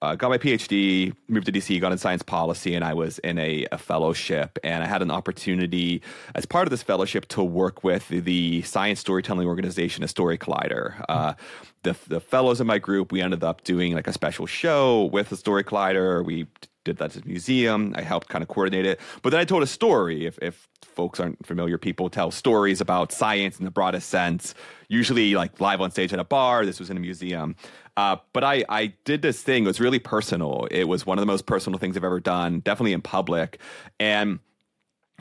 uh, 0.00 0.14
got 0.14 0.30
my 0.30 0.38
PhD, 0.38 1.12
moved 1.26 1.46
to 1.46 1.52
DC, 1.52 1.80
got 1.80 1.90
in 1.90 1.98
science 1.98 2.22
policy, 2.22 2.74
and 2.74 2.84
I 2.84 2.94
was 2.94 3.18
in 3.20 3.38
a, 3.38 3.66
a, 3.72 3.78
fellowship. 3.78 4.58
And 4.62 4.84
I 4.84 4.86
had 4.86 5.02
an 5.02 5.10
opportunity 5.10 6.02
as 6.36 6.46
part 6.46 6.66
of 6.66 6.70
this 6.70 6.82
fellowship 6.82 7.26
to 7.28 7.42
work 7.42 7.82
with 7.82 8.08
the, 8.08 8.62
science 8.62 9.00
storytelling 9.00 9.46
organization, 9.46 10.04
a 10.04 10.08
Story 10.08 10.38
Collider. 10.38 11.04
Uh, 11.08 11.34
the, 11.82 11.96
the 12.06 12.20
fellows 12.20 12.60
in 12.60 12.66
my 12.66 12.78
group, 12.78 13.10
we 13.10 13.20
ended 13.20 13.42
up 13.42 13.64
doing 13.64 13.94
like 13.94 14.06
a 14.06 14.12
special 14.12 14.46
show 14.46 15.04
with 15.06 15.30
the 15.30 15.36
Story 15.36 15.64
Collider. 15.64 16.24
We 16.24 16.46
did 16.84 16.98
that 16.98 17.16
at 17.16 17.22
the 17.22 17.28
museum. 17.28 17.92
I 17.96 18.02
helped 18.02 18.28
kind 18.28 18.42
of 18.42 18.48
coordinate 18.48 18.86
it. 18.86 19.00
But 19.22 19.30
then 19.30 19.40
I 19.40 19.44
told 19.44 19.62
a 19.62 19.66
story. 19.66 20.26
If, 20.26 20.38
if 20.40 20.68
folks 20.82 21.20
aren't 21.20 21.44
familiar, 21.46 21.78
people 21.78 22.08
tell 22.08 22.30
stories 22.30 22.80
about 22.80 23.12
science 23.12 23.58
in 23.58 23.64
the 23.64 23.70
broadest 23.70 24.08
sense, 24.08 24.54
usually 24.88 25.34
like 25.34 25.60
live 25.60 25.80
on 25.80 25.90
stage 25.90 26.12
at 26.12 26.18
a 26.18 26.24
bar. 26.24 26.64
This 26.64 26.80
was 26.80 26.90
in 26.90 26.96
a 26.96 27.00
museum. 27.00 27.56
Uh, 27.96 28.16
but 28.32 28.44
I, 28.44 28.64
I 28.68 28.94
did 29.04 29.22
this 29.22 29.42
thing. 29.42 29.64
It 29.64 29.66
was 29.66 29.80
really 29.80 29.98
personal. 29.98 30.68
It 30.70 30.84
was 30.84 31.04
one 31.04 31.18
of 31.18 31.22
the 31.22 31.26
most 31.26 31.46
personal 31.46 31.78
things 31.78 31.96
I've 31.96 32.04
ever 32.04 32.20
done, 32.20 32.60
definitely 32.60 32.92
in 32.92 33.02
public. 33.02 33.60
And 33.98 34.38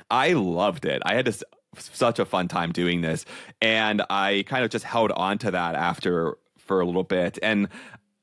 I 0.10 0.34
loved 0.34 0.86
it. 0.86 1.02
I 1.06 1.16
had 1.16 1.26
this 1.26 1.44
such 1.78 2.20
a 2.20 2.26
fun 2.26 2.48
time 2.48 2.72
doing 2.72 3.02
this. 3.02 3.26
And 3.62 4.04
I 4.10 4.46
kind 4.48 4.64
of 4.64 4.72
just 4.72 4.86
held 4.86 5.12
on 5.12 5.38
to 5.40 5.52
that 5.52 5.76
after 5.76 6.38
for 6.58 6.82
a 6.82 6.86
little 6.86 7.04
bit. 7.04 7.40
And 7.42 7.68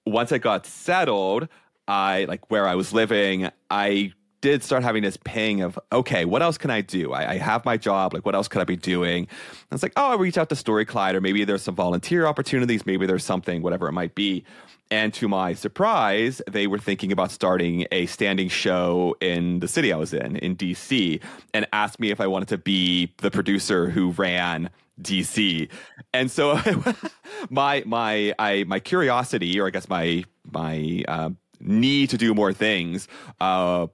once 0.07 0.33
I 0.33 0.39
got 0.39 0.67
settled, 0.67 1.49
I 1.87 2.25
like 2.25 2.51
where 2.51 2.67
I 2.67 2.75
was 2.75 2.93
living, 2.93 3.51
I 3.71 4.13
did 4.45 4.63
start 4.63 4.83
having 4.83 5.03
this 5.03 5.17
ping 5.17 5.63
of, 5.63 5.79
okay, 5.91 6.27
what 6.27 6.43
else 6.43 6.59
can 6.59 6.71
I 6.71 6.83
do? 6.83 7.15
I, 7.15 7.31
I 7.31 7.39
have 7.39 7.65
my 7.65 7.79
job. 7.79 8.13
Like, 8.13 8.27
what 8.27 8.35
else 8.35 8.47
could 8.47 8.61
I 8.61 8.65
be 8.65 8.77
doing? 8.77 9.21
And 9.21 9.73
it's 9.73 9.83
like, 9.83 9.95
oh, 9.97 10.13
I 10.13 10.17
reach 10.17 10.37
out 10.37 10.51
to 10.51 10.57
Story 10.57 10.85
Collider. 10.85 11.23
Maybe 11.23 11.45
there's 11.45 11.63
some 11.63 11.75
volunteer 11.75 12.27
opportunities. 12.27 12.85
Maybe 12.85 13.07
there's 13.07 13.25
something, 13.25 13.63
whatever 13.63 13.89
it 13.89 13.93
might 13.93 14.15
be. 14.15 14.45
And 14.91 15.15
to 15.15 15.29
my 15.29 15.55
surprise, 15.55 16.43
they 16.51 16.67
were 16.67 16.79
thinking 16.79 17.11
about 17.11 17.31
starting 17.31 17.87
a 17.91 18.05
standing 18.05 18.51
show 18.51 19.17
in 19.23 19.61
the 19.61 19.69
city 19.69 19.95
I 19.95 19.97
was 19.97 20.13
in, 20.13 20.37
in 20.37 20.57
DC, 20.57 21.23
and 21.55 21.67
asked 21.73 21.99
me 21.99 22.11
if 22.11 22.21
I 22.21 22.27
wanted 22.27 22.49
to 22.49 22.59
be 22.59 23.15
the 23.23 23.31
producer 23.31 23.89
who 23.89 24.11
ran 24.11 24.69
DC. 25.01 25.71
And 26.13 26.31
so 26.31 26.61
my 27.51 27.83
my 27.87 28.35
I 28.39 28.65
my 28.65 28.79
curiosity, 28.79 29.59
or 29.59 29.67
I 29.67 29.71
guess 29.71 29.89
my 29.89 30.25
my 30.53 31.03
uh, 31.09 31.31
need 31.65 32.11
to 32.11 32.19
do 32.19 32.35
more 32.35 32.53
things, 32.53 33.09
uh, 33.41 33.87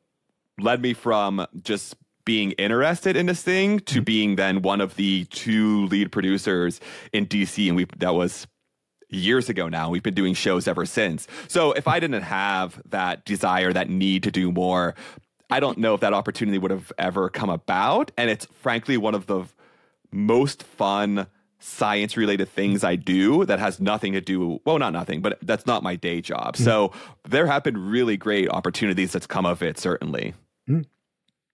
led 0.59 0.83
me 0.83 0.93
from 0.93 1.47
just 1.63 1.97
being 2.25 2.53
interested 2.53 3.17
in 3.17 3.27
this 3.27 3.43
thing 3.43 3.81
to 3.81 3.97
mm-hmm. 3.97 4.05
being 4.05 4.37
then 4.37 4.63
one 4.63 4.81
of 4.81 4.97
the 4.97 5.25
two 5.27 5.87
lead 5.87 6.13
producers 6.13 6.81
in 7.13 7.27
DC, 7.27 7.67
and 7.67 7.77
we 7.77 7.87
that 7.97 8.15
was 8.15 8.47
years 9.09 9.49
ago 9.49 9.69
now. 9.69 9.91
We've 9.91 10.03
been 10.03 10.15
doing 10.15 10.35
shows 10.35 10.69
ever 10.69 10.87
since. 10.87 11.27
So 11.49 11.73
if 11.73 11.89
I 11.89 11.99
didn't 12.01 12.23
have 12.23 12.81
that 12.91 13.25
desire, 13.25 13.73
that 13.73 13.91
need 13.91 14.23
to 14.23 14.31
do 14.31 14.53
more, 14.53 14.95
I 15.51 15.59
don't 15.59 15.79
know 15.79 15.95
if 15.95 16.01
that 16.01 16.15
opportunity 16.15 16.59
would 16.59 16.71
have 16.71 16.93
ever 16.97 17.29
come 17.29 17.51
about. 17.51 18.13
And 18.17 18.31
it's 18.31 18.47
frankly 18.61 18.97
one 18.97 19.15
of 19.15 19.27
the 19.27 19.47
most 20.13 20.63
fun 20.63 21.27
science 21.61 22.17
related 22.17 22.49
things 22.49 22.83
I 22.83 22.97
do 22.97 23.45
that 23.45 23.59
has 23.59 23.81
nothing 23.81 24.13
to 24.15 24.21
do 24.21 24.61
well 24.65 24.79
not 24.79 24.93
nothing 24.93 25.21
but 25.21 25.39
that's 25.43 25.67
not 25.67 25.83
my 25.83 25.97
day 25.97 26.21
job. 26.21 26.57
Mm. 26.57 26.65
So 26.65 26.93
there 27.29 27.47
have 27.47 27.63
been 27.63 27.77
really 27.91 28.17
great 28.17 28.49
opportunities 28.49 29.13
that's 29.13 29.27
come 29.27 29.47
of 29.47 29.63
it 29.63 29.79
certainly. 29.79 30.35
Mm. 30.69 30.87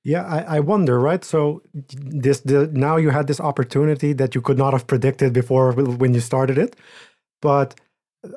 Yeah, 0.04 0.24
I, 0.24 0.58
I, 0.58 0.60
wonder, 0.60 1.00
right? 1.00 1.24
So 1.24 1.62
this 1.74 2.38
the, 2.40 2.68
now 2.72 2.96
you 2.96 3.10
had 3.10 3.26
this 3.26 3.40
opportunity 3.40 4.12
that 4.12 4.36
you 4.36 4.40
could 4.40 4.56
not 4.56 4.72
have 4.72 4.86
predicted 4.86 5.32
before 5.32 5.72
when 5.72 6.14
you 6.14 6.20
started 6.20 6.58
it, 6.58 6.76
but 7.42 7.74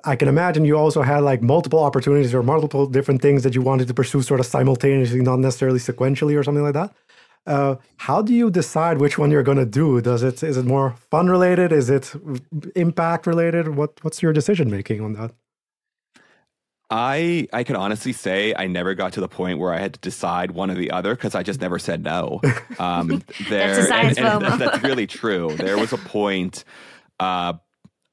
I 0.03 0.15
can 0.15 0.27
imagine 0.27 0.65
you 0.65 0.77
also 0.77 1.01
had 1.03 1.19
like 1.19 1.41
multiple 1.41 1.79
opportunities 1.79 2.33
or 2.33 2.43
multiple 2.43 2.87
different 2.87 3.21
things 3.21 3.43
that 3.43 3.53
you 3.55 3.61
wanted 3.61 3.87
to 3.87 3.93
pursue 3.93 4.21
sort 4.21 4.39
of 4.39 4.45
simultaneously, 4.45 5.21
not 5.21 5.39
necessarily 5.39 5.79
sequentially 5.79 6.37
or 6.37 6.43
something 6.43 6.63
like 6.63 6.73
that. 6.73 6.93
Uh, 7.49 7.77
how 7.97 8.21
do 8.21 8.31
you 8.31 8.51
decide 8.51 8.99
which 8.99 9.17
one 9.17 9.31
you're 9.31 9.43
going 9.43 9.57
to 9.57 9.65
do? 9.65 9.99
Does 10.01 10.21
it 10.21 10.43
is 10.43 10.55
it 10.55 10.65
more 10.65 10.95
fun 11.09 11.29
related? 11.29 11.71
Is 11.71 11.89
it 11.89 12.13
impact 12.75 13.25
related? 13.25 13.75
What 13.75 14.03
what's 14.03 14.21
your 14.21 14.31
decision 14.33 14.69
making 14.69 15.01
on 15.01 15.13
that? 15.13 15.31
I 16.91 17.47
I 17.51 17.63
can 17.63 17.75
honestly 17.75 18.13
say 18.13 18.53
I 18.55 18.67
never 18.67 18.93
got 18.93 19.13
to 19.13 19.19
the 19.19 19.27
point 19.27 19.57
where 19.57 19.73
I 19.73 19.79
had 19.79 19.93
to 19.95 19.99
decide 19.99 20.51
one 20.51 20.69
or 20.69 20.75
the 20.75 20.91
other 20.91 21.15
because 21.15 21.33
I 21.33 21.41
just 21.41 21.59
never 21.59 21.79
said 21.79 22.03
no. 22.03 22.39
Um, 22.77 23.23
there, 23.49 23.75
that's, 23.75 24.17
and, 24.17 24.43
and 24.45 24.61
that's 24.61 24.83
really 24.83 25.05
true. 25.05 25.53
There 25.57 25.77
was 25.77 25.91
a 25.91 25.97
point. 25.97 26.63
Uh, 27.19 27.53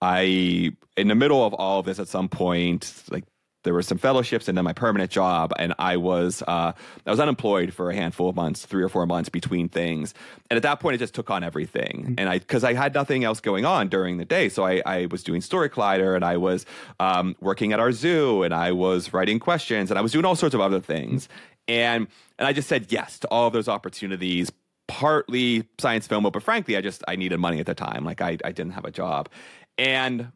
I 0.01 0.73
in 0.97 1.09
the 1.09 1.15
middle 1.15 1.45
of 1.45 1.55
all 1.55 1.79
of 1.81 1.87
this, 1.87 2.01
at 2.01 2.09
some 2.09 2.29
point, 2.29 3.05
like 3.11 3.25
there 3.67 3.75
were 3.75 3.83
some 3.83 3.99
fellowships 3.99 4.49
and 4.49 4.57
then 4.57 4.65
my 4.65 4.73
permanent 4.73 5.11
job 5.11 5.53
and 5.59 5.75
i 5.79 5.97
was 5.97 6.43
uh, 6.47 6.73
i 7.05 7.11
was 7.11 7.21
unemployed 7.21 7.75
for 7.75 7.91
a 7.91 7.95
handful 7.95 8.31
of 8.31 8.37
months 8.37 8.65
three 8.65 8.83
or 8.83 8.89
four 8.89 9.07
months 9.07 9.29
between 9.29 9.69
things. 9.69 10.15
And 10.49 10.57
at 10.57 10.63
that 10.63 10.81
point 10.81 10.95
it 10.95 10.99
just 10.99 11.15
took 11.15 11.31
on 11.31 11.43
everything. 11.45 12.03
Mm-hmm. 12.03 12.15
and 12.19 12.29
i 12.29 12.39
because 12.39 12.65
i 12.65 12.73
had 12.73 12.95
nothing 12.95 13.25
else 13.25 13.41
going 13.41 13.65
on 13.65 13.89
during 13.89 14.17
the 14.17 14.25
day. 14.25 14.49
So 14.49 14.65
i, 14.65 14.83
I 14.87 15.07
was 15.07 15.23
doing 15.23 15.41
story 15.41 15.69
collider 15.69 16.15
and 16.15 16.25
i 16.25 16.37
was 16.37 16.65
um, 17.01 17.37
working 17.41 17.73
at 17.73 17.81
our 17.81 17.93
zoo 17.93 18.43
and 18.43 18.55
i 18.55 18.73
was 18.73 19.13
writing 19.13 19.39
questions 19.39 19.91
and 19.91 19.99
i 19.99 20.03
was 20.03 20.13
doing 20.13 20.25
all 20.25 20.37
sorts 20.37 20.55
of 20.55 20.61
other 20.61 20.81
things. 20.81 21.29
And 21.69 22.07
and 22.39 22.47
i 22.47 22.53
just 22.53 22.69
said 22.69 22.93
yes 22.93 23.19
to 23.21 23.29
all 23.29 23.49
of 23.49 23.53
those 23.53 23.69
opportunities 23.69 24.51
partly 24.89 25.65
science 25.79 26.07
FOMO 26.07 26.31
but 26.31 26.43
frankly 26.43 26.77
i 26.77 26.81
just 26.81 27.03
i 27.09 27.17
needed 27.17 27.39
money 27.39 27.59
at 27.59 27.67
the 27.67 27.75
time. 27.75 28.05
Like 28.05 28.21
i, 28.21 28.39
I 28.45 28.53
didn't 28.53 28.73
have 28.73 28.85
a 28.85 28.93
job. 28.93 29.29
And 29.77 30.31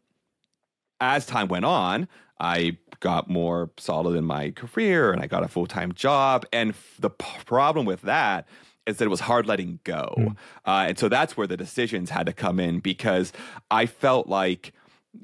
as 0.99 1.25
time 1.25 1.47
went 1.47 1.65
on 1.65 2.07
I 2.39 2.77
got 3.01 3.29
more 3.29 3.69
solid 3.77 4.15
in 4.15 4.23
my 4.23 4.51
career 4.51 5.11
and 5.11 5.21
I 5.21 5.27
got 5.27 5.43
a 5.43 5.49
full 5.49 5.67
time 5.67 5.91
job. 5.91 6.45
And 6.53 6.69
f- 6.71 6.95
the 6.99 7.09
p- 7.09 7.25
problem 7.45 7.85
with 7.85 8.01
that 8.03 8.47
is 8.87 8.97
that 8.97 9.05
it 9.05 9.09
was 9.09 9.19
hard 9.19 9.45
letting 9.45 9.79
go. 9.83 10.15
Mm. 10.17 10.37
Uh, 10.65 10.85
and 10.87 10.97
so 10.97 11.09
that's 11.09 11.35
where 11.35 11.47
the 11.47 11.57
decisions 11.57 12.09
had 12.09 12.25
to 12.27 12.33
come 12.33 12.59
in 12.59 12.79
because 12.79 13.33
I 13.69 13.85
felt 13.85 14.27
like 14.27 14.73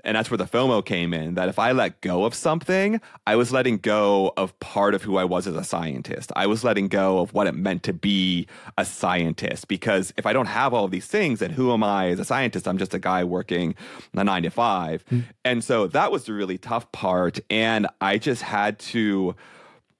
and 0.04 0.18
that's 0.18 0.30
where 0.30 0.38
the 0.38 0.46
FOMO 0.46 0.84
came 0.86 1.14
in 1.14 1.36
that 1.36 1.48
if 1.48 1.58
I 1.58 1.72
let 1.72 2.02
go 2.02 2.26
of 2.26 2.34
something, 2.34 3.00
I 3.26 3.36
was 3.36 3.52
letting 3.54 3.78
go 3.78 4.34
of 4.36 4.58
part 4.60 4.94
of 4.94 5.04
who 5.04 5.18
I 5.18 5.24
was 5.24 5.48
as 5.48 5.56
a 5.56 5.64
scientist. 5.64 6.32
I 6.36 6.46
was 6.46 6.64
letting 6.64 6.90
go 6.90 7.20
of 7.20 7.34
what 7.34 7.48
it 7.48 7.54
meant 7.54 7.84
to 7.84 7.94
be 7.94 8.48
a 8.78 8.84
scientist 8.84 9.68
because 9.68 10.14
if 10.18 10.26
I 10.26 10.34
don't 10.34 10.48
have 10.48 10.74
all 10.74 10.86
of 10.86 10.92
these 10.92 11.08
things, 11.08 11.40
then 11.40 11.52
who 11.52 11.72
am 11.72 11.84
I 11.84 12.10
as 12.10 12.20
a 12.20 12.26
scientist? 12.26 12.68
I'm 12.68 12.78
just 12.78 12.94
a 12.94 13.00
guy 13.00 13.24
working 13.24 13.76
a 14.14 14.24
nine 14.24 14.44
to 14.44 14.50
five. 14.50 15.06
Mm. 15.06 15.24
And 15.46 15.64
so 15.64 15.88
that 15.88 16.12
was 16.12 16.26
the 16.26 16.34
really 16.34 16.58
tough 16.58 16.92
part. 16.92 17.40
And 17.50 17.88
I 18.02 18.18
just 18.18 18.42
had 18.42 18.80
to 18.80 19.36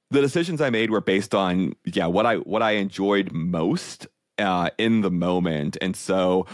the 0.10 0.22
decisions 0.22 0.62
I 0.62 0.70
made 0.70 0.90
were 0.90 1.02
based 1.02 1.36
on 1.36 1.74
yeah 1.86 2.08
what 2.08 2.26
I 2.26 2.38
what 2.38 2.62
I 2.62 2.72
enjoyed 2.72 3.32
most 3.32 4.08
uh, 4.40 4.70
in 4.78 5.02
the 5.02 5.12
moment. 5.12 5.78
And 5.82 5.96
so 5.96 6.46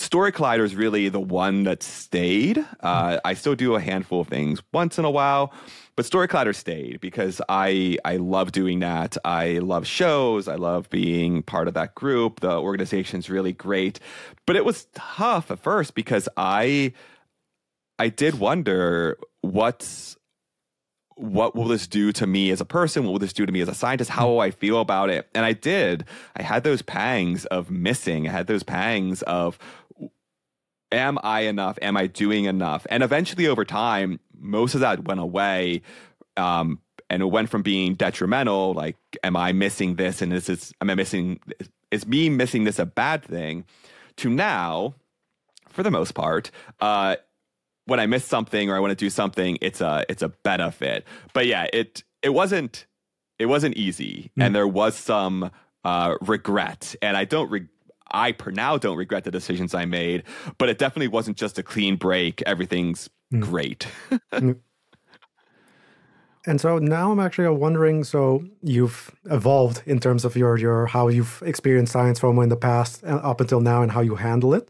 Story 0.00 0.32
Collider 0.32 0.64
is 0.64 0.74
really 0.74 1.08
the 1.08 1.20
one 1.20 1.64
that 1.64 1.82
stayed. 1.82 2.64
Uh, 2.80 3.18
I 3.24 3.34
still 3.34 3.54
do 3.54 3.74
a 3.74 3.80
handful 3.80 4.20
of 4.20 4.28
things 4.28 4.62
once 4.72 4.98
in 4.98 5.04
a 5.04 5.10
while, 5.10 5.52
but 5.96 6.06
Story 6.06 6.28
Collider 6.28 6.54
stayed 6.54 7.00
because 7.00 7.40
I 7.48 7.98
I 8.04 8.16
love 8.16 8.52
doing 8.52 8.80
that. 8.80 9.16
I 9.24 9.58
love 9.58 9.86
shows. 9.86 10.46
I 10.46 10.54
love 10.54 10.88
being 10.90 11.42
part 11.42 11.68
of 11.68 11.74
that 11.74 11.94
group. 11.94 12.40
The 12.40 12.52
organization's 12.52 13.28
really 13.28 13.52
great, 13.52 13.98
but 14.46 14.56
it 14.56 14.64
was 14.64 14.86
tough 14.94 15.50
at 15.50 15.58
first 15.58 15.94
because 15.94 16.28
I 16.36 16.92
I 17.98 18.08
did 18.08 18.38
wonder 18.38 19.18
what's 19.40 20.16
what 21.18 21.56
will 21.56 21.66
this 21.66 21.86
do 21.86 22.12
to 22.12 22.26
me 22.26 22.50
as 22.50 22.60
a 22.60 22.64
person? 22.64 23.04
What 23.04 23.12
will 23.12 23.18
this 23.18 23.32
do 23.32 23.44
to 23.44 23.52
me 23.52 23.60
as 23.60 23.68
a 23.68 23.74
scientist? 23.74 24.10
How 24.10 24.28
will 24.28 24.40
I 24.40 24.50
feel 24.50 24.80
about 24.80 25.10
it? 25.10 25.28
And 25.34 25.44
I 25.44 25.52
did. 25.52 26.04
I 26.36 26.42
had 26.42 26.64
those 26.64 26.82
pangs 26.82 27.44
of 27.46 27.70
missing. 27.70 28.28
I 28.28 28.30
had 28.30 28.46
those 28.46 28.62
pangs 28.62 29.22
of 29.22 29.58
am 30.92 31.18
I 31.22 31.40
enough? 31.40 31.78
Am 31.82 31.96
I 31.96 32.06
doing 32.06 32.44
enough? 32.44 32.86
And 32.88 33.02
eventually, 33.02 33.46
over 33.46 33.64
time, 33.64 34.20
most 34.38 34.74
of 34.74 34.80
that 34.80 35.04
went 35.04 35.20
away. 35.20 35.82
Um, 36.36 36.80
and 37.10 37.22
it 37.22 37.26
went 37.26 37.48
from 37.48 37.62
being 37.62 37.94
detrimental, 37.94 38.74
like, 38.74 38.96
am 39.24 39.36
I 39.36 39.52
missing 39.52 39.96
this? 39.96 40.22
And 40.22 40.32
is 40.32 40.46
this 40.46 40.66
is, 40.66 40.74
am 40.80 40.90
I 40.90 40.94
missing, 40.94 41.40
is 41.90 42.06
me 42.06 42.28
missing 42.28 42.64
this 42.64 42.78
a 42.78 42.86
bad 42.86 43.24
thing? 43.24 43.64
To 44.18 44.28
now, 44.28 44.94
for 45.68 45.82
the 45.82 45.90
most 45.90 46.12
part, 46.12 46.50
uh, 46.80 47.16
when 47.88 48.00
I 48.00 48.06
miss 48.06 48.24
something 48.24 48.70
or 48.70 48.76
I 48.76 48.80
want 48.80 48.92
to 48.92 48.96
do 48.96 49.10
something, 49.10 49.58
it's 49.60 49.80
a, 49.80 50.04
it's 50.08 50.22
a 50.22 50.28
benefit. 50.28 51.04
But 51.32 51.46
yeah, 51.46 51.66
it, 51.72 52.04
it 52.22 52.30
wasn't, 52.30 52.86
it 53.38 53.46
wasn't 53.46 53.76
easy. 53.76 54.30
Mm. 54.38 54.46
And 54.46 54.54
there 54.54 54.68
was 54.68 54.94
some, 54.94 55.50
uh, 55.84 56.16
regret. 56.20 56.94
And 57.02 57.16
I 57.16 57.24
don't 57.24 57.50
regret 57.50 57.72
I 58.10 58.32
per 58.32 58.50
now 58.50 58.78
don't 58.78 58.96
regret 58.96 59.24
the 59.24 59.30
decisions 59.30 59.74
I 59.74 59.84
made, 59.84 60.24
but 60.56 60.68
it 60.68 60.78
definitely 60.78 61.08
wasn't 61.08 61.36
just 61.36 61.58
a 61.58 61.62
clean 61.62 61.96
break. 61.96 62.42
Everything's 62.46 63.10
mm. 63.32 63.40
great. 63.40 63.86
Mm. 64.32 64.60
and 66.46 66.60
so 66.60 66.78
now 66.78 67.10
I'm 67.10 67.20
actually 67.20 67.48
wondering. 67.48 68.04
So 68.04 68.44
you've 68.62 69.10
evolved 69.24 69.82
in 69.86 70.00
terms 70.00 70.24
of 70.24 70.36
your 70.36 70.56
your 70.56 70.86
how 70.86 71.08
you've 71.08 71.42
experienced 71.44 71.92
science 71.92 72.20
FOMO 72.20 72.42
in 72.42 72.48
the 72.48 72.56
past 72.56 73.04
uh, 73.04 73.16
up 73.16 73.40
until 73.40 73.60
now, 73.60 73.82
and 73.82 73.92
how 73.92 74.00
you 74.00 74.16
handle 74.16 74.54
it. 74.54 74.68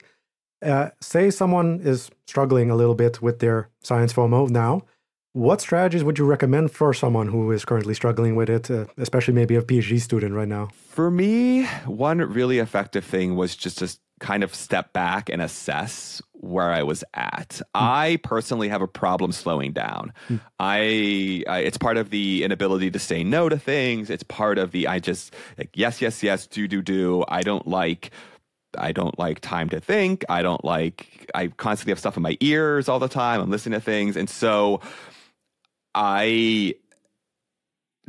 Uh, 0.60 0.90
say 1.00 1.30
someone 1.30 1.80
is 1.82 2.10
struggling 2.26 2.70
a 2.70 2.76
little 2.76 2.94
bit 2.94 3.22
with 3.22 3.38
their 3.38 3.68
science 3.82 4.12
FOMO 4.12 4.48
now. 4.50 4.82
What 5.32 5.60
strategies 5.60 6.02
would 6.02 6.18
you 6.18 6.24
recommend 6.24 6.72
for 6.72 6.92
someone 6.92 7.28
who 7.28 7.52
is 7.52 7.64
currently 7.64 7.94
struggling 7.94 8.34
with 8.34 8.50
it, 8.50 8.70
uh, 8.70 8.86
especially 8.96 9.34
maybe 9.34 9.54
a 9.54 9.62
PhD 9.62 10.00
student 10.00 10.34
right 10.34 10.48
now? 10.48 10.70
For 10.88 11.10
me, 11.10 11.64
one 11.86 12.18
really 12.18 12.58
effective 12.58 13.04
thing 13.04 13.36
was 13.36 13.54
just 13.54 13.78
to 13.78 13.96
kind 14.18 14.42
of 14.42 14.54
step 14.54 14.92
back 14.92 15.28
and 15.28 15.40
assess 15.40 16.20
where 16.32 16.70
I 16.72 16.82
was 16.82 17.04
at. 17.14 17.50
Mm. 17.50 17.62
I 17.74 18.18
personally 18.22 18.68
have 18.68 18.82
a 18.82 18.88
problem 18.88 19.32
slowing 19.32 19.72
down. 19.72 20.12
Mm. 20.28 20.40
I, 20.58 21.44
I, 21.48 21.60
it's 21.60 21.78
part 21.78 21.96
of 21.96 22.10
the 22.10 22.44
inability 22.44 22.90
to 22.90 22.98
say 22.98 23.24
no 23.24 23.48
to 23.48 23.58
things. 23.58 24.10
It's 24.10 24.22
part 24.22 24.58
of 24.58 24.72
the 24.72 24.88
I 24.88 24.98
just 24.98 25.34
like 25.56 25.70
yes, 25.74 26.00
yes, 26.00 26.22
yes, 26.22 26.46
do 26.46 26.68
do 26.68 26.82
do. 26.82 27.24
I 27.28 27.42
don't 27.42 27.66
like 27.66 28.10
I 28.76 28.92
don't 28.92 29.18
like 29.18 29.40
time 29.40 29.68
to 29.70 29.80
think. 29.80 30.24
I 30.28 30.42
don't 30.42 30.64
like 30.64 31.30
I 31.34 31.48
constantly 31.48 31.92
have 31.92 31.98
stuff 31.98 32.16
in 32.16 32.22
my 32.22 32.36
ears 32.40 32.88
all 32.88 32.98
the 32.98 33.08
time. 33.08 33.40
I'm 33.40 33.50
listening 33.50 33.78
to 33.78 33.84
things. 33.84 34.16
And 34.16 34.28
so 34.28 34.80
I 35.94 36.74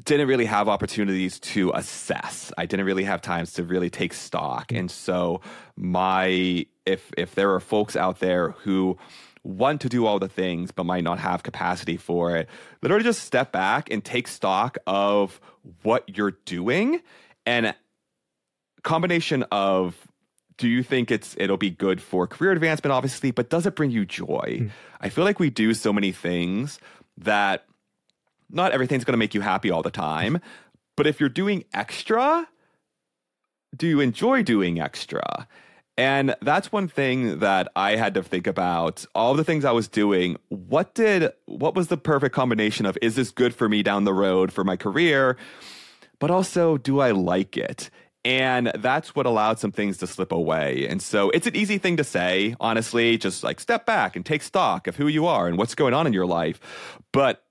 didn't 0.04 0.28
really 0.28 0.46
have 0.46 0.70
opportunities 0.70 1.40
to 1.40 1.72
assess. 1.74 2.52
I 2.58 2.66
didn't 2.66 2.86
really 2.86 3.04
have 3.04 3.22
times 3.22 3.54
to 3.54 3.64
really 3.64 3.90
take 3.90 4.14
stock. 4.14 4.72
And 4.72 4.90
so 4.90 5.42
my 5.76 6.66
if 6.86 7.12
if 7.18 7.36
there 7.36 7.54
are 7.54 7.60
folks 7.60 7.96
out 7.96 8.20
there 8.20 8.52
who 8.52 8.98
want 9.44 9.82
to 9.82 9.90
do 9.90 10.06
all 10.06 10.20
the 10.20 10.28
things 10.28 10.72
but 10.72 10.86
might 10.86 11.04
not 11.04 11.20
have 11.20 11.44
capacity 11.44 11.98
for 11.98 12.36
it, 12.36 12.50
literally 12.82 13.04
just 13.04 13.24
step 13.24 13.52
back 13.52 13.92
and 13.92 14.04
take 14.04 14.28
stock 14.28 14.78
of 14.86 15.40
what 15.84 16.18
you're 16.18 16.38
doing 16.46 17.02
and 17.46 17.74
combination 18.84 19.44
of 19.52 20.09
do 20.60 20.68
you 20.68 20.84
think 20.84 21.10
it's 21.10 21.36
it'll 21.40 21.58
be 21.58 21.72
good 21.72 22.00
for 22.00 22.28
career 22.28 22.52
advancement 22.52 22.92
obviously 22.92 23.32
but 23.32 23.50
does 23.50 23.66
it 23.66 23.76
bring 23.76 23.90
you 23.90 24.06
joy 24.06 24.60
mm. 24.62 24.70
i 25.02 25.10
feel 25.10 25.24
like 25.24 25.40
we 25.40 25.50
do 25.50 25.74
so 25.74 25.92
many 25.92 26.12
things 26.12 26.80
that 27.18 27.66
not 28.50 28.72
everything's 28.72 29.04
going 29.04 29.14
to 29.14 29.18
make 29.18 29.34
you 29.34 29.42
happy 29.42 29.70
all 29.70 29.84
the 29.84 29.92
time. 29.92 30.40
But 30.96 31.08
if 31.08 31.20
you're 31.20 31.30
doing 31.30 31.64
extra, 31.74 32.48
do 33.76 33.88
you 33.88 34.00
enjoy 34.00 34.44
doing 34.44 34.80
extra? 34.80 35.48
And 35.98 36.36
that's 36.42 36.72
one 36.72 36.88
thing 36.88 37.40
that 37.40 37.70
I 37.76 37.98
had 37.98 38.14
to 38.14 38.24
think 38.24 38.48
about. 38.48 39.06
All 39.14 39.34
the 39.34 39.44
things 39.44 39.66
I 39.66 39.72
was 39.72 39.88
doing, 39.88 40.38
what 40.48 40.96
did 40.96 41.32
what 41.46 41.76
was 41.76 41.90
the 41.90 41.98
perfect 41.98 42.34
combination 42.34 42.86
of 42.86 42.98
is 43.02 43.16
this 43.16 43.32
good 43.32 43.54
for 43.54 43.68
me 43.68 43.84
down 43.84 44.06
the 44.06 44.14
road 44.14 44.52
for 44.52 44.64
my 44.64 44.78
career? 44.78 45.38
But 46.20 46.32
also, 46.32 46.78
do 46.78 47.00
I 47.00 47.12
like 47.12 47.58
it? 47.58 47.90
And 48.26 48.72
that's 48.76 49.16
what 49.16 49.26
allowed 49.26 49.60
some 49.60 49.72
things 49.72 49.98
to 50.00 50.08
slip 50.08 50.32
away. 50.32 50.88
And 50.90 51.02
so 51.02 51.30
it's 51.30 51.48
an 51.48 51.56
easy 51.56 51.78
thing 51.78 51.98
to 51.98 52.04
say, 52.04 52.56
honestly, 52.60 53.18
just 53.18 53.44
like 53.44 53.60
step 53.60 53.86
back 53.86 54.16
and 54.16 54.26
take 54.26 54.44
stock 54.44 54.88
of 54.88 54.98
who 54.98 55.08
you 55.08 55.26
are 55.26 55.48
and 55.48 55.58
what's 55.58 55.74
going 55.74 55.94
on 55.94 56.06
in 56.06 56.12
your 56.12 56.26
life. 56.26 56.60
But 57.14 57.44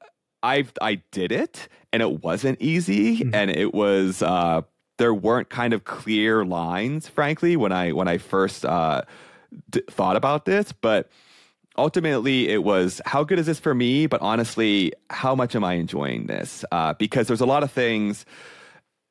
I've 0.42 0.72
I 0.80 0.96
did 1.10 1.32
it, 1.32 1.68
and 1.92 2.02
it 2.02 2.22
wasn't 2.22 2.60
easy, 2.60 3.18
mm-hmm. 3.18 3.34
and 3.34 3.50
it 3.50 3.74
was 3.74 4.22
uh, 4.22 4.62
there 4.98 5.14
weren't 5.14 5.48
kind 5.48 5.72
of 5.72 5.84
clear 5.84 6.44
lines, 6.44 7.08
frankly, 7.08 7.56
when 7.56 7.72
I 7.72 7.92
when 7.92 8.08
I 8.08 8.18
first 8.18 8.64
uh, 8.64 9.02
d- 9.70 9.82
thought 9.90 10.16
about 10.16 10.44
this. 10.44 10.72
But 10.72 11.10
ultimately, 11.76 12.48
it 12.48 12.62
was 12.62 13.00
how 13.06 13.24
good 13.24 13.38
is 13.38 13.46
this 13.46 13.58
for 13.58 13.74
me? 13.74 14.06
But 14.06 14.20
honestly, 14.20 14.92
how 15.10 15.34
much 15.34 15.56
am 15.56 15.64
I 15.64 15.74
enjoying 15.74 16.26
this? 16.26 16.64
Uh, 16.70 16.94
because 16.94 17.26
there's 17.26 17.40
a 17.40 17.46
lot 17.46 17.62
of 17.62 17.72
things 17.72 18.24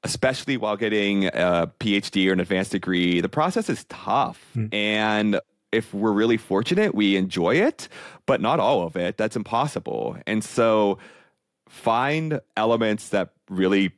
especially 0.07 0.55
while 0.55 0.77
getting 0.77 1.25
a 1.25 1.69
PhD 1.79 2.29
or 2.29 2.33
an 2.33 2.39
advanced 2.39 2.71
degree, 2.71 3.19
the 3.19 3.29
process 3.29 3.69
is 3.69 3.85
tough. 3.89 4.41
Mm. 4.55 4.73
And 4.73 5.39
if 5.71 5.93
we're 5.93 6.13
really 6.13 6.37
fortunate, 6.37 6.95
we 6.95 7.17
enjoy 7.17 7.55
it, 7.55 7.89
but 8.25 8.39
not 8.39 8.59
all 8.59 8.83
of 8.83 8.95
it. 8.95 9.17
That's 9.17 9.35
impossible. 9.35 10.17
And 10.25 10.43
so 10.43 10.97
find 11.67 12.39
elements 12.55 13.09
that 13.09 13.33
really 13.49 13.91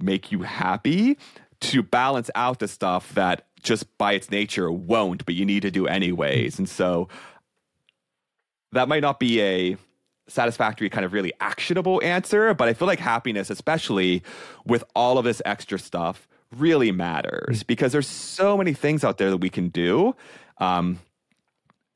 make 0.00 0.30
you 0.30 0.42
happy 0.42 1.18
to 1.60 1.82
balance 1.82 2.30
out 2.36 2.60
the 2.60 2.68
stuff 2.68 3.12
that 3.14 3.46
just 3.62 3.98
by 3.98 4.12
its 4.12 4.30
nature 4.30 4.70
won't, 4.70 5.26
but 5.26 5.34
you 5.34 5.44
need 5.44 5.62
to 5.62 5.70
do 5.70 5.86
anyways. 5.88 6.58
And 6.58 6.68
so 6.68 7.08
that 8.70 8.88
might 8.88 9.02
not 9.02 9.18
be 9.18 9.40
a 9.40 9.76
satisfactory 10.32 10.88
kind 10.88 11.04
of 11.04 11.12
really 11.12 11.32
actionable 11.40 12.00
answer, 12.02 12.54
but 12.54 12.68
I 12.68 12.74
feel 12.74 12.88
like 12.88 12.98
happiness, 12.98 13.50
especially 13.50 14.22
with 14.64 14.84
all 14.94 15.18
of 15.18 15.24
this 15.24 15.40
extra 15.44 15.78
stuff, 15.78 16.28
really 16.56 16.92
matters 16.92 17.62
mm. 17.62 17.66
because 17.66 17.92
there's 17.92 18.08
so 18.08 18.56
many 18.56 18.72
things 18.72 19.04
out 19.04 19.18
there 19.18 19.30
that 19.30 19.38
we 19.38 19.50
can 19.50 19.68
do. 19.68 20.14
Um, 20.58 20.98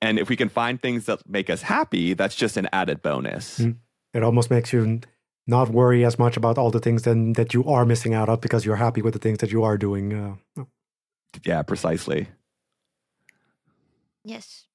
and 0.01 0.19
if 0.19 0.29
we 0.29 0.37
can 0.37 0.49
find 0.49 0.81
things 0.81 1.07
that 1.07 1.29
make 1.29 1.51
us 1.51 1.63
happy, 1.63 2.15
that's 2.15 2.35
just 2.35 2.57
an 2.57 2.69
added 2.73 3.03
bonus. 3.03 3.59
Mm. 3.59 3.77
It 4.15 4.23
almost 4.23 4.51
makes 4.51 4.73
you 4.73 5.01
not 5.47 5.71
worry 5.71 6.05
as 6.05 6.19
much 6.19 6.37
about 6.37 6.59
all 6.59 6.71
the 6.71 6.81
things 6.81 7.03
then 7.03 7.35
that 7.35 7.55
you 7.55 7.65
are 7.65 7.85
missing 7.85 8.15
out 8.15 8.29
on 8.29 8.41
because 8.41 8.65
you're 8.65 8.77
happy 8.77 9.03
with 9.03 9.13
the 9.13 9.21
things 9.21 9.39
that 9.39 9.53
you 9.53 9.63
are 9.63 9.79
doing. 9.79 10.39
Uh, 10.57 10.65
yeah, 11.45 11.63
precisely. 11.63 12.29
Yes. 14.25 14.67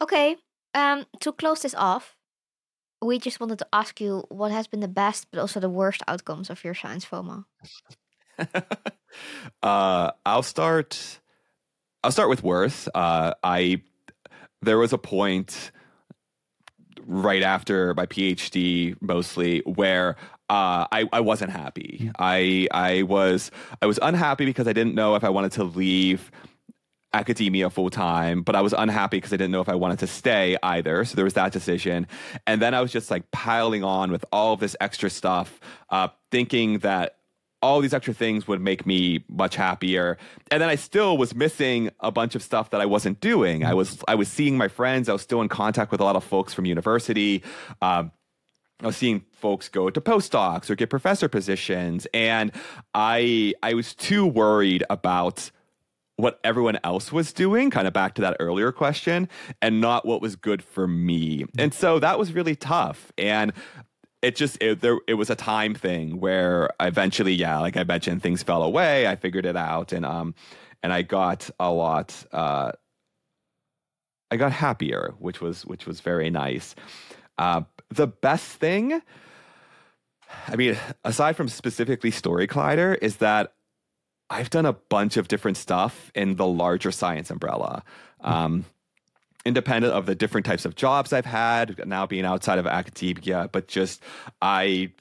Okay. 0.00 0.36
Um, 0.74 1.04
to 1.20 1.32
close 1.32 1.62
this 1.62 1.74
off, 1.74 2.16
we 3.02 3.18
just 3.18 3.40
wanted 3.40 3.58
to 3.58 3.66
ask 3.72 4.00
you 4.00 4.24
what 4.28 4.52
has 4.52 4.66
been 4.66 4.80
the 4.80 4.88
best 4.88 5.26
but 5.30 5.40
also 5.40 5.60
the 5.60 5.68
worst 5.68 6.02
outcomes 6.06 6.48
of 6.50 6.62
your 6.64 6.74
science 6.74 7.04
FOMO. 7.04 7.44
uh, 9.62 10.10
I'll 10.24 10.42
start. 10.42 11.20
I'll 12.04 12.12
start 12.12 12.28
with 12.28 12.42
worth. 12.42 12.88
Uh, 12.94 13.34
I 13.42 13.82
there 14.62 14.78
was 14.78 14.92
a 14.92 14.98
point 14.98 15.72
right 17.04 17.42
after 17.42 17.94
my 17.94 18.06
PhD, 18.06 18.96
mostly 19.00 19.60
where 19.60 20.16
uh, 20.48 20.86
I, 20.92 21.08
I 21.12 21.20
wasn't 21.20 21.50
happy. 21.50 22.10
I 22.18 22.68
I 22.70 23.02
was 23.02 23.50
I 23.80 23.86
was 23.86 23.98
unhappy 24.00 24.44
because 24.44 24.68
I 24.68 24.72
didn't 24.72 24.94
know 24.94 25.14
if 25.16 25.24
I 25.24 25.28
wanted 25.28 25.52
to 25.52 25.64
leave 25.64 26.30
academia 27.14 27.70
full 27.70 27.90
time, 27.90 28.42
but 28.42 28.56
I 28.56 28.60
was 28.60 28.72
unhappy 28.72 29.18
because 29.18 29.32
I 29.32 29.36
didn't 29.36 29.52
know 29.52 29.60
if 29.60 29.68
I 29.68 29.74
wanted 29.74 29.98
to 30.00 30.06
stay 30.06 30.56
either. 30.62 31.04
So 31.04 31.16
there 31.16 31.24
was 31.24 31.34
that 31.34 31.52
decision. 31.52 32.06
And 32.46 32.60
then 32.60 32.74
I 32.74 32.80
was 32.80 32.92
just 32.92 33.10
like 33.10 33.30
piling 33.30 33.84
on 33.84 34.10
with 34.10 34.24
all 34.32 34.54
of 34.54 34.60
this 34.60 34.76
extra 34.80 35.10
stuff, 35.10 35.60
uh, 35.90 36.08
thinking 36.30 36.78
that 36.78 37.16
all 37.60 37.80
these 37.80 37.94
extra 37.94 38.12
things 38.12 38.48
would 38.48 38.60
make 38.60 38.84
me 38.86 39.24
much 39.28 39.54
happier. 39.54 40.18
And 40.50 40.60
then 40.60 40.68
I 40.68 40.74
still 40.74 41.16
was 41.16 41.34
missing 41.34 41.90
a 42.00 42.10
bunch 42.10 42.34
of 42.34 42.42
stuff 42.42 42.70
that 42.70 42.80
I 42.80 42.86
wasn't 42.86 43.20
doing. 43.20 43.64
I 43.64 43.74
was 43.74 44.02
I 44.08 44.16
was 44.16 44.28
seeing 44.28 44.56
my 44.56 44.68
friends. 44.68 45.08
I 45.08 45.12
was 45.12 45.22
still 45.22 45.40
in 45.40 45.48
contact 45.48 45.92
with 45.92 46.00
a 46.00 46.04
lot 46.04 46.16
of 46.16 46.24
folks 46.24 46.52
from 46.52 46.66
university. 46.66 47.42
Um, 47.80 48.10
I 48.82 48.86
was 48.86 48.96
seeing 48.96 49.24
folks 49.30 49.68
go 49.68 49.90
to 49.90 50.00
postdocs 50.00 50.68
or 50.68 50.74
get 50.74 50.90
professor 50.90 51.28
positions, 51.28 52.08
and 52.12 52.50
I 52.94 53.54
I 53.62 53.74
was 53.74 53.94
too 53.94 54.26
worried 54.26 54.82
about 54.90 55.52
what 56.16 56.38
everyone 56.44 56.78
else 56.84 57.10
was 57.10 57.32
doing, 57.32 57.70
kind 57.70 57.86
of 57.86 57.92
back 57.92 58.14
to 58.14 58.22
that 58.22 58.36
earlier 58.38 58.70
question, 58.72 59.28
and 59.60 59.80
not 59.80 60.06
what 60.06 60.20
was 60.20 60.36
good 60.36 60.62
for 60.62 60.86
me. 60.86 61.44
And 61.58 61.72
so 61.72 61.98
that 61.98 62.18
was 62.18 62.32
really 62.32 62.54
tough. 62.54 63.12
And 63.16 63.52
it 64.20 64.36
just 64.36 64.62
it, 64.62 64.80
there 64.80 64.98
it 65.08 65.14
was 65.14 65.30
a 65.30 65.34
time 65.34 65.74
thing 65.74 66.20
where 66.20 66.70
eventually, 66.80 67.34
yeah, 67.34 67.58
like 67.58 67.76
I 67.76 67.84
mentioned, 67.84 68.22
things 68.22 68.42
fell 68.42 68.62
away. 68.62 69.06
I 69.06 69.16
figured 69.16 69.46
it 69.46 69.56
out, 69.56 69.92
and 69.92 70.06
um, 70.06 70.34
and 70.82 70.92
I 70.92 71.02
got 71.02 71.50
a 71.58 71.70
lot. 71.70 72.24
Uh, 72.32 72.72
I 74.30 74.36
got 74.36 74.52
happier, 74.52 75.14
which 75.18 75.40
was 75.40 75.66
which 75.66 75.86
was 75.86 76.00
very 76.00 76.30
nice. 76.30 76.74
Uh, 77.36 77.62
the 77.90 78.06
best 78.06 78.46
thing, 78.46 79.02
I 80.46 80.56
mean, 80.56 80.78
aside 81.04 81.36
from 81.36 81.48
specifically 81.48 82.10
Story 82.10 82.46
Collider, 82.46 82.96
is 83.02 83.16
that 83.16 83.54
I've 84.32 84.48
done 84.48 84.64
a 84.64 84.72
bunch 84.72 85.18
of 85.18 85.28
different 85.28 85.58
stuff 85.58 86.10
in 86.14 86.36
the 86.36 86.46
larger 86.46 86.90
science 86.90 87.30
umbrella. 87.30 87.82
Um, 88.22 88.64
independent 89.44 89.92
of 89.92 90.06
the 90.06 90.14
different 90.14 90.46
types 90.46 90.64
of 90.64 90.74
jobs 90.74 91.12
I've 91.12 91.26
had, 91.26 91.86
now 91.86 92.06
being 92.06 92.24
outside 92.24 92.58
of 92.58 92.66
academia, 92.66 93.50
but 93.52 93.68
just 93.68 94.02
I 94.40 94.92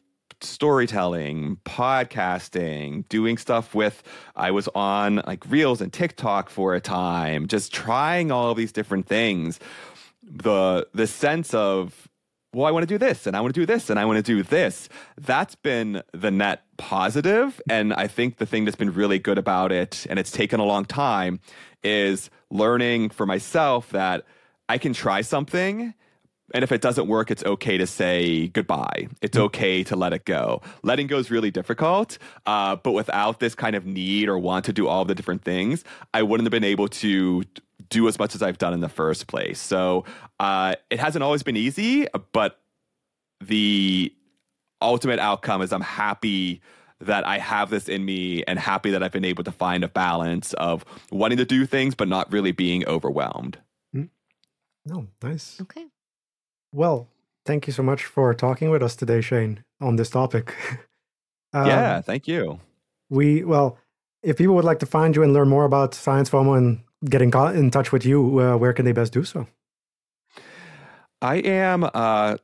storytelling, 0.42 1.58
podcasting, 1.64 3.08
doing 3.08 3.38
stuff 3.38 3.74
with 3.74 4.04
I 4.36 4.52
was 4.52 4.68
on 4.76 5.22
like 5.28 5.50
Reels 5.50 5.80
and 5.80 5.94
TikTok 5.94 6.50
for 6.50 6.76
a 6.76 6.82
time, 6.82 7.48
just 7.48 7.74
trying 7.74 8.32
all 8.32 8.52
of 8.52 8.58
these 8.58 8.74
different 8.74 9.08
things. 9.08 9.60
The 10.24 10.88
the 10.94 11.08
sense 11.08 11.54
of 11.54 12.10
well, 12.54 12.66
I 12.66 12.72
want 12.72 12.84
to 12.84 12.88
do 12.88 12.98
this 12.98 13.28
and 13.28 13.36
I 13.36 13.42
want 13.42 13.54
to 13.54 13.60
do 13.60 13.66
this 13.66 13.90
and 13.90 14.00
I 14.00 14.06
want 14.06 14.18
to 14.18 14.24
do 14.24 14.44
this. 14.44 14.90
That's 15.18 15.56
been 15.56 16.04
the 16.14 16.32
net 16.32 16.64
positive. 16.78 17.62
And 17.70 17.94
I 17.94 18.08
think 18.08 18.38
the 18.38 18.46
thing 18.46 18.66
that's 18.66 18.76
been 18.76 18.94
really 18.94 19.20
good 19.20 19.38
about 19.38 19.72
it, 19.72 20.06
and 20.10 20.20
it's 20.20 20.32
taken 20.32 20.60
a 20.60 20.66
long 20.66 20.86
time, 20.86 21.40
is 21.84 22.30
learning 22.50 23.10
for 23.12 23.26
myself 23.26 23.90
that 23.92 24.26
I 24.68 24.78
can 24.78 24.94
try 24.94 25.22
something. 25.22 25.94
And 26.54 26.64
if 26.66 26.74
it 26.74 26.82
doesn't 26.82 27.08
work, 27.08 27.32
it's 27.32 27.44
okay 27.46 27.78
to 27.78 27.88
say 27.88 28.48
goodbye. 28.48 29.08
It's 29.22 29.38
mm. 29.38 29.44
okay 29.44 29.84
to 29.86 29.96
let 29.96 30.12
it 30.12 30.26
go. 30.26 30.62
Letting 30.84 31.08
go 31.08 31.18
is 31.18 31.32
really 31.32 31.52
difficult. 31.52 32.18
Uh, 32.46 32.76
but 32.76 32.92
without 32.92 33.40
this 33.40 33.56
kind 33.56 33.76
of 33.76 33.86
need 33.86 34.28
or 34.28 34.38
want 34.38 34.66
to 34.66 34.74
do 34.74 34.88
all 34.88 35.06
the 35.06 35.16
different 35.16 35.44
things, 35.44 35.86
I 36.14 36.24
wouldn't 36.24 36.46
have 36.46 36.52
been 36.52 36.66
able 36.66 36.90
to 36.90 37.44
do 37.92 38.08
as 38.08 38.18
much 38.18 38.34
as 38.34 38.42
I've 38.42 38.58
done 38.58 38.74
in 38.74 38.80
the 38.80 38.90
first 38.90 39.28
place. 39.28 39.60
So 39.60 40.06
uh, 40.40 40.76
it 40.90 41.00
hasn't 41.00 41.22
always 41.22 41.44
been 41.44 41.58
easy, 41.58 42.08
but 42.32 42.60
the 43.40 44.12
ultimate 44.82 45.20
outcome 45.20 45.62
is 45.62 45.72
I'm 45.72 45.82
happy 45.82 46.62
that 47.02 47.28
I 47.28 47.38
have 47.38 47.70
this 47.70 47.90
in 47.90 48.06
me 48.06 48.44
and 48.46 48.58
happy 48.58 48.92
that 48.92 49.04
I've 49.04 49.12
been 49.12 49.26
able 49.26 49.44
to 49.44 49.52
find 49.52 49.84
a 49.84 49.88
balance 49.88 50.54
of 50.54 50.86
wanting 51.12 51.38
to 51.38 51.46
do 51.46 51.66
things 51.66 51.94
but 51.94 52.08
not 52.08 52.32
really 52.32 52.52
being 52.52 52.88
overwhelmed. 52.88 53.58
Mm. 53.96 54.10
No, 54.86 55.08
nice. 55.22 55.60
Okay. 55.62 55.88
Well, 56.74 57.10
thank 57.46 57.68
you 57.68 57.74
so 57.74 57.84
much 57.84 58.06
for 58.06 58.34
talking 58.34 58.70
with 58.70 58.82
us 58.82 58.96
today, 58.96 59.22
Shane, 59.22 59.64
on 59.82 59.98
this 59.98 60.10
topic. 60.10 60.56
um, 61.54 61.68
yeah, 61.68 62.02
thank 62.02 62.28
you. 62.28 62.60
We, 63.10 63.44
well, 63.44 63.78
if 64.24 64.38
people 64.38 64.56
would 64.56 64.66
like 64.66 64.80
to 64.80 64.86
find 64.86 65.16
you 65.16 65.24
and 65.24 65.34
learn 65.34 65.50
more 65.50 65.66
about 65.66 65.94
Science 65.94 66.30
FOMO 66.30 66.58
and 66.58 66.84
get 67.06 67.22
in, 67.22 67.32
in 67.56 67.72
touch 67.72 67.92
with 67.92 68.06
you, 68.06 68.40
uh, 68.40 68.58
where 68.58 68.74
can 68.74 68.86
they 68.86 68.92
best 68.92 69.14
do 69.14 69.24
so? 69.24 69.48
I 71.22 71.38
am 71.38 71.88
uh, 71.94 72.38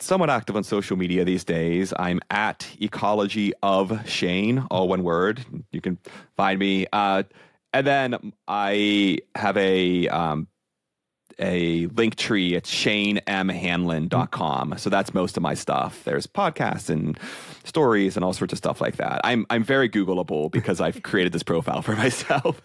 somewhat 0.00 0.30
active 0.30 0.56
on 0.56 0.64
social 0.64 0.96
media 0.96 1.24
these 1.24 1.44
days. 1.44 1.92
I'm 1.98 2.20
at 2.30 2.66
Ecology 2.80 3.52
of 3.62 4.08
Shane, 4.08 4.66
all 4.70 4.88
one 4.88 5.02
word. 5.02 5.44
You 5.72 5.80
can 5.80 5.98
find 6.36 6.58
me. 6.58 6.86
Uh, 6.92 7.24
and 7.72 7.86
then 7.86 8.32
I 8.46 9.18
have 9.34 9.56
a 9.56 10.06
um, 10.08 10.46
a 11.38 11.86
link 11.86 12.16
tree 12.16 12.54
at 12.56 12.64
shanemhanlon.com. 12.64 14.74
So 14.78 14.90
that's 14.90 15.14
most 15.14 15.38
of 15.38 15.42
my 15.42 15.54
stuff. 15.54 16.04
There's 16.04 16.26
podcasts 16.26 16.90
and 16.90 17.18
stories 17.64 18.16
and 18.16 18.24
all 18.24 18.34
sorts 18.34 18.52
of 18.52 18.58
stuff 18.58 18.80
like 18.80 18.96
that. 18.96 19.20
I'm 19.24 19.46
I'm 19.50 19.64
very 19.64 19.88
Googleable 19.88 20.50
because 20.50 20.80
I've 20.80 21.02
created 21.02 21.32
this 21.32 21.42
profile 21.42 21.82
for 21.82 21.96
myself. 21.96 22.62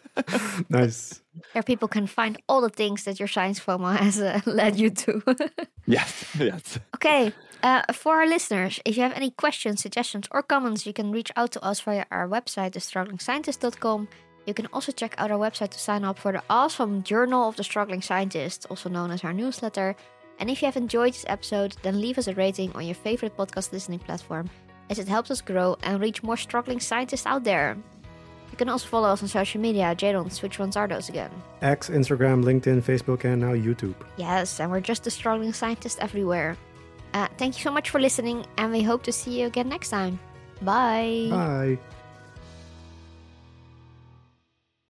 nice. 0.70 1.22
Where 1.54 1.64
people 1.64 1.88
can 1.88 2.08
find 2.08 2.42
all 2.48 2.62
the 2.62 2.70
things 2.70 3.04
that 3.04 3.20
your 3.20 3.28
science 3.28 3.60
FOMO 3.60 3.96
has 3.98 4.20
uh, 4.20 4.42
led 4.46 4.78
you 4.80 4.90
to. 4.90 5.22
yes, 5.86 6.36
yes. 6.38 6.80
Okay. 6.96 7.34
Uh, 7.64 7.82
for 7.92 8.18
our 8.18 8.28
listeners, 8.28 8.80
if 8.86 8.98
you 8.98 9.04
have 9.04 9.14
any 9.14 9.32
questions, 9.32 9.82
suggestions, 9.82 10.28
or 10.32 10.44
comments, 10.44 10.86
you 10.86 10.94
can 10.94 11.12
reach 11.12 11.32
out 11.36 11.52
to 11.52 11.64
us 11.64 11.82
via 11.82 12.06
our 12.12 12.28
website, 12.28 12.72
thestrugglingscientist.com. 12.72 14.08
You 14.46 14.54
can 14.54 14.68
also 14.68 14.92
check 14.92 15.16
out 15.18 15.32
our 15.32 15.40
website 15.40 15.72
to 15.72 15.80
sign 15.80 16.04
up 16.06 16.20
for 16.20 16.32
the 16.32 16.44
awesome 16.50 17.04
Journal 17.04 17.50
of 17.50 17.56
the 17.56 17.64
Struggling 17.64 18.02
Scientist, 18.02 18.68
also 18.70 18.90
known 18.90 19.12
as 19.12 19.24
our 19.24 19.34
newsletter. 19.34 19.96
And 20.40 20.50
if 20.50 20.62
you 20.62 20.68
have 20.68 20.78
enjoyed 20.78 21.14
this 21.14 21.26
episode, 21.28 21.76
then 21.82 22.00
leave 22.00 22.18
us 22.18 22.28
a 22.28 22.34
rating 22.34 22.72
on 22.74 22.86
your 22.86 22.96
favorite 22.96 23.36
podcast 23.36 23.74
listening 23.74 24.00
platform, 24.00 24.50
as 24.90 25.00
it 25.00 25.08
helps 25.08 25.32
us 25.32 25.42
grow 25.42 25.76
and 25.84 26.00
reach 26.00 26.24
more 26.24 26.38
struggling 26.38 26.80
scientists 26.80 27.26
out 27.26 27.44
there. 27.44 27.76
You 28.52 28.58
can 28.58 28.70
also 28.70 28.88
follow 28.88 29.10
us 29.10 29.22
on 29.22 29.28
social 29.28 29.62
media. 29.62 29.94
Jadons, 29.96 30.42
which 30.42 30.60
ones 30.60 30.76
are 30.76 30.88
those 30.88 31.10
again? 31.10 31.32
X, 31.62 31.90
Instagram, 31.90 32.44
LinkedIn, 32.44 32.82
Facebook, 32.82 33.24
and 33.24 33.42
now 33.42 33.54
YouTube. 33.54 33.96
Yes, 34.18 34.60
and 34.60 34.72
we're 34.72 34.82
just 34.82 35.06
a 35.08 35.12
struggling 35.12 35.54
scientist 35.54 36.00
everywhere. 36.00 36.58
Uh, 37.14 37.28
thank 37.38 37.58
you 37.58 37.64
so 37.64 37.72
much 37.72 37.90
for 37.90 38.00
listening, 38.00 38.46
and 38.58 38.72
we 38.72 38.82
hope 38.82 39.04
to 39.04 39.12
see 39.12 39.40
you 39.40 39.48
again 39.48 39.70
next 39.70 39.90
time. 39.90 40.20
Bye. 40.62 41.28
Bye. 41.30 41.78